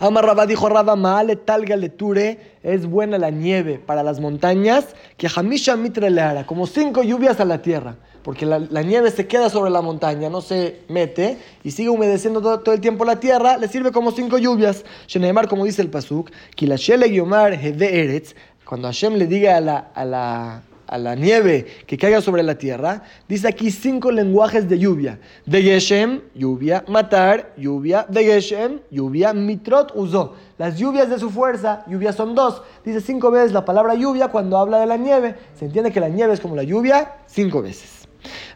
Amarraba 0.00 0.44
dijo 0.44 0.68
Raba 0.68 0.96
Maale 0.96 1.36
talga 1.36 1.76
leture, 1.76 2.56
es 2.64 2.86
buena 2.86 3.16
la 3.16 3.30
nieve 3.30 3.78
para 3.78 4.02
las 4.02 4.18
montañas, 4.18 4.88
que 5.16 5.28
Hamisha 5.32 5.76
mitra 5.76 6.10
le 6.10 6.44
como 6.46 6.66
cinco 6.66 7.04
lluvias 7.04 7.38
a 7.38 7.44
la 7.44 7.62
tierra, 7.62 7.94
porque 8.24 8.44
la, 8.44 8.58
nieve 8.58 9.12
se 9.12 9.28
queda 9.28 9.50
sobre 9.50 9.70
la 9.70 9.80
montaña, 9.80 10.28
no 10.28 10.40
se 10.40 10.80
mete 10.88 11.38
y 11.62 11.70
sigue 11.70 11.90
humedeciendo 11.90 12.40
todo, 12.40 12.74
el 12.74 12.80
tiempo 12.80 13.04
la 13.04 13.20
tierra, 13.20 13.56
le 13.56 13.68
sirve 13.68 13.92
como 13.92 14.10
cinco 14.10 14.36
lluvias. 14.36 14.84
Sheneemar, 15.06 15.46
como 15.46 15.64
dice 15.64 15.80
el 15.80 15.90
Pasuk, 15.90 16.32
Kilashele 16.56 17.08
Yomar 17.12 17.52
Eretz, 17.52 18.34
cuando 18.64 18.88
Hashem 18.88 19.14
le 19.14 19.28
diga 19.28 19.58
a 19.58 19.60
la, 19.60 19.78
a 19.94 20.04
la 20.04 20.62
a 20.86 20.98
la 20.98 21.14
nieve 21.14 21.66
que 21.86 21.98
caiga 21.98 22.20
sobre 22.20 22.42
la 22.42 22.56
tierra, 22.56 23.02
dice 23.28 23.48
aquí 23.48 23.70
cinco 23.70 24.10
lenguajes 24.10 24.68
de 24.68 24.78
lluvia. 24.78 25.18
De 25.46 25.62
Geshem, 25.62 26.20
lluvia, 26.34 26.84
matar, 26.88 27.52
lluvia, 27.56 28.06
de 28.08 28.24
Geshem, 28.24 28.80
lluvia, 28.90 29.32
mitrot, 29.32 29.92
usó. 29.94 30.34
Las 30.58 30.78
lluvias 30.78 31.10
de 31.10 31.18
su 31.18 31.30
fuerza, 31.30 31.84
lluvias 31.88 32.14
son 32.14 32.34
dos. 32.34 32.62
Dice 32.84 33.00
cinco 33.00 33.30
veces 33.30 33.52
la 33.52 33.64
palabra 33.64 33.94
lluvia 33.94 34.28
cuando 34.28 34.58
habla 34.58 34.78
de 34.78 34.86
la 34.86 34.96
nieve. 34.96 35.34
Se 35.54 35.64
entiende 35.64 35.90
que 35.90 36.00
la 36.00 36.08
nieve 36.08 36.32
es 36.32 36.40
como 36.40 36.54
la 36.54 36.62
lluvia 36.62 37.16
cinco 37.26 37.60
veces. 37.62 38.04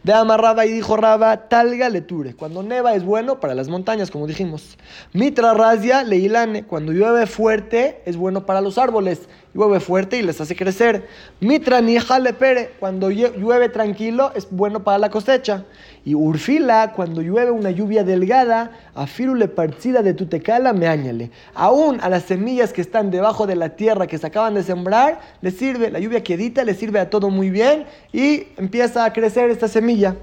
De 0.03 0.13
amarraba 0.13 0.65
y 0.65 0.73
dijo 0.73 0.97
Raba, 0.97 1.49
talga 1.49 1.89
leture. 1.89 2.35
Cuando 2.35 2.63
neva 2.63 2.95
es 2.95 3.05
bueno 3.05 3.41
para 3.41 3.55
las 3.55 3.69
montañas, 3.69 4.11
como 4.11 4.27
dijimos. 4.27 4.79
Mitra 5.13 5.55
razia 5.55 6.03
leilane. 6.05 6.65
Cuando 6.65 6.93
llueve 6.93 7.27
fuerte 7.27 8.03
es 8.07 8.17
bueno 8.17 8.47
para 8.47 8.61
los 8.61 8.79
árboles. 8.79 9.29
Llueve 9.55 9.81
fuerte 9.81 10.19
y 10.19 10.23
les 10.23 10.41
hace 10.41 10.55
crecer. 10.55 11.09
Mitra 11.41 11.81
ni 11.81 11.97
pere. 12.39 12.73
Cuando 12.79 13.11
llueve 13.11 13.69
tranquilo 13.71 14.31
es 14.35 14.47
bueno 14.51 14.85
para 14.85 14.99
la 14.99 15.11
cosecha. 15.11 15.65
Y 16.05 16.15
urfila, 16.15 16.93
cuando 16.95 17.23
llueve 17.23 17.51
una 17.51 17.71
lluvia 17.71 18.05
delgada, 18.05 18.71
afirule 18.95 19.49
partida 19.49 20.03
de 20.03 20.15
tutecala 20.15 20.73
me 20.73 20.87
añale. 20.87 21.31
Aún 21.55 22.01
a 22.01 22.09
las 22.09 22.25
semillas 22.25 22.73
que 22.73 22.81
están 22.81 23.11
debajo 23.11 23.47
de 23.47 23.57
la 23.57 23.71
tierra 23.71 24.07
que 24.07 24.19
se 24.19 24.27
acaban 24.27 24.55
de 24.55 24.63
sembrar, 24.63 25.21
le 25.41 25.51
sirve, 25.51 25.91
la 25.91 25.99
lluvia 25.99 26.23
quedita 26.23 26.65
le 26.65 26.75
sirve 26.75 27.01
a 27.01 27.11
todo 27.11 27.31
muy 27.31 27.51
bien 27.51 27.85
y 28.13 28.49
empieza 28.57 29.05
a 29.05 29.13
crecer 29.13 29.51
esta 29.51 29.69
semilla. 29.69 30.17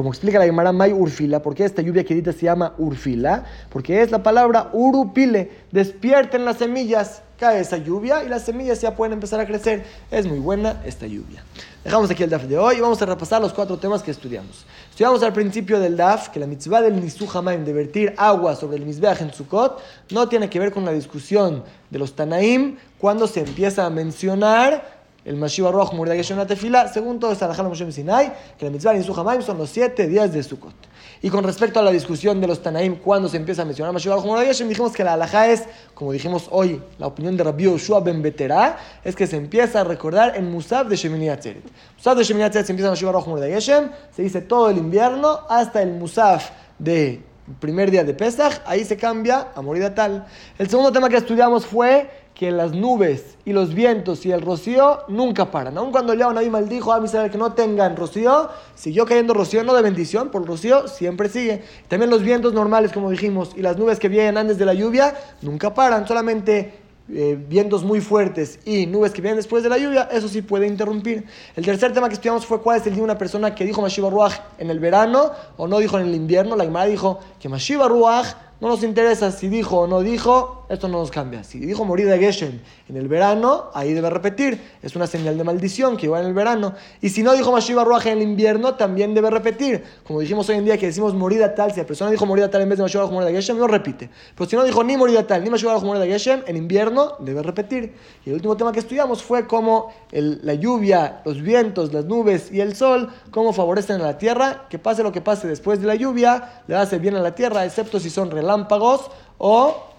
Como 0.00 0.12
explica 0.12 0.38
la 0.38 0.46
Gemara 0.46 0.72
May 0.72 0.94
Urfila, 0.94 1.42
¿por 1.42 1.54
qué 1.54 1.62
esta 1.62 1.82
lluvia 1.82 2.04
quedita 2.04 2.32
se 2.32 2.46
llama 2.46 2.72
Urfila? 2.78 3.44
Porque 3.68 4.00
es 4.00 4.10
la 4.10 4.22
palabra 4.22 4.70
Urupile, 4.72 5.50
despierten 5.72 6.46
las 6.46 6.56
semillas 6.56 7.20
cae 7.38 7.60
esa 7.60 7.76
lluvia 7.76 8.24
y 8.24 8.28
las 8.30 8.42
semillas 8.42 8.80
ya 8.80 8.94
pueden 8.94 9.12
empezar 9.12 9.40
a 9.40 9.46
crecer. 9.46 9.84
Es 10.10 10.26
muy 10.26 10.38
buena 10.38 10.82
esta 10.86 11.06
lluvia. 11.06 11.42
Dejamos 11.84 12.10
aquí 12.10 12.22
el 12.22 12.30
DAF 12.30 12.44
de 12.44 12.56
hoy 12.56 12.76
y 12.76 12.80
vamos 12.80 13.00
a 13.02 13.06
repasar 13.06 13.42
los 13.42 13.52
cuatro 13.52 13.78
temas 13.78 14.02
que 14.02 14.10
estudiamos. 14.10 14.64
Estudiamos 14.88 15.22
al 15.22 15.34
principio 15.34 15.78
del 15.80 15.98
DAF 15.98 16.28
que 16.28 16.40
la 16.40 16.46
mitzvah 16.46 16.80
del 16.80 16.98
Nisu 16.98 17.28
Hamaim 17.30 17.66
de 17.66 17.72
vertir 17.74 18.14
agua 18.16 18.56
sobre 18.56 18.78
el 18.78 18.86
Mizbeach 18.86 19.20
en 19.20 19.34
Sukkot 19.34 19.82
no 20.12 20.28
tiene 20.30 20.48
que 20.48 20.58
ver 20.58 20.72
con 20.72 20.86
la 20.86 20.92
discusión 20.92 21.62
de 21.90 21.98
los 21.98 22.14
Tanaim 22.14 22.76
cuando 22.98 23.26
se 23.26 23.40
empieza 23.40 23.84
a 23.84 23.90
mencionar 23.90 24.99
el 25.30 25.36
Mashiach 25.36 25.70
Roch 25.70 25.92
Murda 25.92 26.16
Geshon 26.16 26.44
Tefila, 26.44 26.88
según 26.88 27.20
todo 27.20 27.30
esta 27.30 27.46
Moshe 27.62 27.90
Sinai, 27.92 28.32
que 28.58 28.64
la 28.64 28.70
mitzvah 28.72 28.94
Nisu 28.94 29.14
Hamaim 29.14 29.42
son 29.42 29.58
los 29.58 29.70
siete 29.70 30.08
días 30.08 30.32
de 30.32 30.42
Sukkot. 30.42 30.74
Y 31.22 31.30
con 31.30 31.44
respecto 31.44 31.78
a 31.78 31.82
la 31.84 31.92
discusión 31.92 32.40
de 32.40 32.48
los 32.48 32.60
Tanaim, 32.60 32.96
cuando 32.96 33.28
se 33.28 33.36
empieza 33.36 33.62
a 33.62 33.64
mencionar 33.64 33.92
Mashiach 33.92 34.22
como 34.22 34.40
dijimos 34.40 34.92
que 34.92 35.04
la 35.04 35.12
halajá 35.12 35.46
es, 35.46 35.64
como 35.94 36.10
dijimos 36.10 36.48
hoy, 36.50 36.82
la 36.98 37.06
opinión 37.06 37.36
de 37.36 37.44
Rabbi 37.44 37.64
Yoshua 37.64 38.00
Ben 38.00 38.20
Betera, 38.22 38.76
es 39.04 39.14
que 39.14 39.28
se 39.28 39.36
empieza 39.36 39.82
a 39.82 39.84
recordar 39.84 40.36
en 40.36 40.50
Musaf 40.50 40.88
de 40.88 40.96
Shemini 40.96 41.28
Atzeret. 41.28 41.62
Musaf 41.96 42.18
de 42.18 42.24
Shemini 42.24 42.44
Atzeret 42.44 42.66
se 42.66 42.72
empieza 42.72 42.90
Mashiach 42.90 43.22
como 43.22 43.38
se 43.38 44.22
dice 44.22 44.40
todo 44.40 44.68
el 44.68 44.78
invierno 44.78 45.40
hasta 45.48 45.80
el 45.80 45.92
Musaf 45.92 46.50
de 46.76 47.22
primer 47.58 47.90
día 47.90 48.04
de 48.04 48.14
Pesach, 48.14 48.60
ahí 48.64 48.84
se 48.84 48.96
cambia 48.96 49.48
a 49.54 49.62
morir 49.62 49.88
tal. 49.94 50.26
El 50.58 50.68
segundo 50.68 50.92
tema 50.92 51.08
que 51.08 51.16
estudiamos 51.16 51.66
fue 51.66 52.08
que 52.40 52.50
las 52.50 52.72
nubes 52.72 53.36
y 53.44 53.52
los 53.52 53.74
vientos 53.74 54.24
y 54.24 54.32
el 54.32 54.40
rocío 54.40 55.00
nunca 55.08 55.50
paran. 55.50 55.76
Aun 55.76 55.92
cuando 55.92 56.14
Yahweh 56.14 56.32
Nabi 56.32 56.48
maldijo 56.48 56.90
a 56.90 57.04
Israel 57.04 57.30
que 57.30 57.36
no 57.36 57.52
tengan 57.52 57.98
rocío, 57.98 58.48
siguió 58.74 59.04
cayendo 59.04 59.34
rocío, 59.34 59.62
no 59.62 59.74
de 59.74 59.82
bendición, 59.82 60.30
por 60.30 60.46
rocío 60.46 60.88
siempre 60.88 61.28
sigue. 61.28 61.62
También 61.86 62.08
los 62.08 62.22
vientos 62.22 62.54
normales, 62.54 62.92
como 62.92 63.10
dijimos, 63.10 63.50
y 63.56 63.60
las 63.60 63.76
nubes 63.76 63.98
que 63.98 64.08
vienen 64.08 64.38
antes 64.38 64.56
de 64.56 64.64
la 64.64 64.72
lluvia, 64.72 65.14
nunca 65.42 65.74
paran. 65.74 66.08
Solamente 66.08 66.72
eh, 67.10 67.36
vientos 67.46 67.84
muy 67.84 68.00
fuertes 68.00 68.58
y 68.64 68.86
nubes 68.86 69.12
que 69.12 69.20
vienen 69.20 69.36
después 69.36 69.62
de 69.62 69.68
la 69.68 69.76
lluvia, 69.76 70.08
eso 70.10 70.26
sí 70.26 70.40
puede 70.40 70.66
interrumpir. 70.66 71.26
El 71.56 71.66
tercer 71.66 71.92
tema 71.92 72.08
que 72.08 72.14
estudiamos 72.14 72.46
fue 72.46 72.62
cuál 72.62 72.80
es 72.80 72.86
el 72.86 72.94
día 72.94 73.00
de 73.00 73.04
una 73.04 73.18
persona 73.18 73.54
que 73.54 73.66
dijo 73.66 73.82
Mashiva 73.82 74.08
Ruach 74.08 74.40
en 74.56 74.70
el 74.70 74.80
verano 74.80 75.32
o 75.58 75.68
no 75.68 75.78
dijo 75.78 75.98
en 75.98 76.06
el 76.06 76.14
invierno. 76.14 76.56
La 76.56 76.64
Gemara 76.64 76.86
dijo 76.86 77.20
que 77.38 77.50
Mashiva 77.50 77.86
Ruach 77.86 78.28
no 78.62 78.68
nos 78.68 78.82
interesa 78.82 79.30
si 79.30 79.48
dijo 79.48 79.80
o 79.80 79.86
no 79.86 80.00
dijo, 80.00 80.59
esto 80.70 80.86
no 80.86 80.98
nos 80.98 81.10
cambia. 81.10 81.42
Si 81.42 81.58
dijo 81.58 81.84
morir 81.84 82.06
de 82.06 82.16
Geshem 82.16 82.60
en 82.88 82.96
el 82.96 83.08
verano, 83.08 83.70
ahí 83.74 83.92
debe 83.92 84.08
repetir. 84.08 84.60
Es 84.82 84.94
una 84.94 85.08
señal 85.08 85.36
de 85.36 85.42
maldición 85.42 85.96
que 85.96 86.06
igual 86.06 86.22
en 86.22 86.28
el 86.28 86.34
verano. 86.34 86.74
Y 87.00 87.08
si 87.08 87.24
no 87.24 87.32
dijo 87.32 87.50
Mashiva 87.50 87.82
Ruach 87.82 88.06
en 88.06 88.18
el 88.18 88.22
invierno, 88.22 88.76
también 88.76 89.12
debe 89.12 89.30
repetir. 89.30 89.82
Como 90.04 90.20
dijimos 90.20 90.48
hoy 90.48 90.56
en 90.56 90.64
día 90.64 90.78
que 90.78 90.86
decimos 90.86 91.12
morida 91.12 91.56
tal, 91.56 91.72
si 91.72 91.80
la 91.80 91.86
persona 91.86 92.12
dijo 92.12 92.24
morida 92.24 92.48
tal 92.48 92.62
en 92.62 92.68
vez 92.68 92.78
de 92.78 92.84
Mashiva 92.84 93.06
Ruach 93.06 93.24
de 93.24 93.32
Geshem, 93.32 93.58
no 93.58 93.66
repite. 93.66 94.10
Pero 94.36 94.48
si 94.48 94.54
no 94.54 94.62
dijo 94.62 94.84
ni 94.84 94.96
morida 94.96 95.26
tal, 95.26 95.42
ni 95.42 95.50
Mashiva 95.50 95.76
Ruach 95.76 95.98
de 95.98 96.06
Geshem, 96.06 96.42
en 96.46 96.56
invierno 96.56 97.16
debe 97.18 97.42
repetir. 97.42 97.92
Y 98.24 98.28
el 98.28 98.36
último 98.36 98.56
tema 98.56 98.70
que 98.70 98.78
estudiamos 98.78 99.24
fue 99.24 99.48
cómo 99.48 99.92
la 100.12 100.54
lluvia, 100.54 101.20
los 101.24 101.42
vientos, 101.42 101.92
las 101.92 102.04
nubes 102.04 102.52
y 102.52 102.60
el 102.60 102.76
sol, 102.76 103.08
cómo 103.32 103.52
favorecen 103.52 104.00
a 104.00 104.04
la 104.04 104.18
tierra, 104.18 104.68
que 104.70 104.78
pase 104.78 105.02
lo 105.02 105.10
que 105.10 105.20
pase 105.20 105.48
después 105.48 105.80
de 105.80 105.88
la 105.88 105.96
lluvia, 105.96 106.62
le 106.68 106.76
hace 106.76 106.98
bien 106.98 107.16
a 107.16 107.20
la 107.20 107.34
tierra, 107.34 107.64
excepto 107.64 107.98
si 107.98 108.08
son 108.08 108.30
relámpagos 108.30 109.10
o 109.38 109.89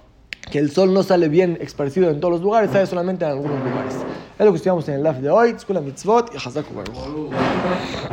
que 0.51 0.59
el 0.59 0.69
sol 0.69 0.93
no 0.93 1.01
sale 1.01 1.29
bien 1.29 1.57
esparcido 1.61 2.09
en 2.11 2.19
todos 2.19 2.33
los 2.33 2.41
lugares, 2.41 2.69
sale 2.71 2.85
solamente 2.85 3.25
en 3.25 3.31
algunos 3.31 3.57
lugares. 3.63 3.95
Es 4.37 4.45
lo 4.45 4.51
que 4.51 4.57
estudiamos 4.57 4.87
en 4.89 4.95
el 4.95 5.03
live 5.03 5.21
de 5.21 5.29
hoy, 5.29 5.51
Escuela 5.51 5.81
Mitzvot 5.81 6.33
y 6.33 6.37
Hazaku 6.37 6.73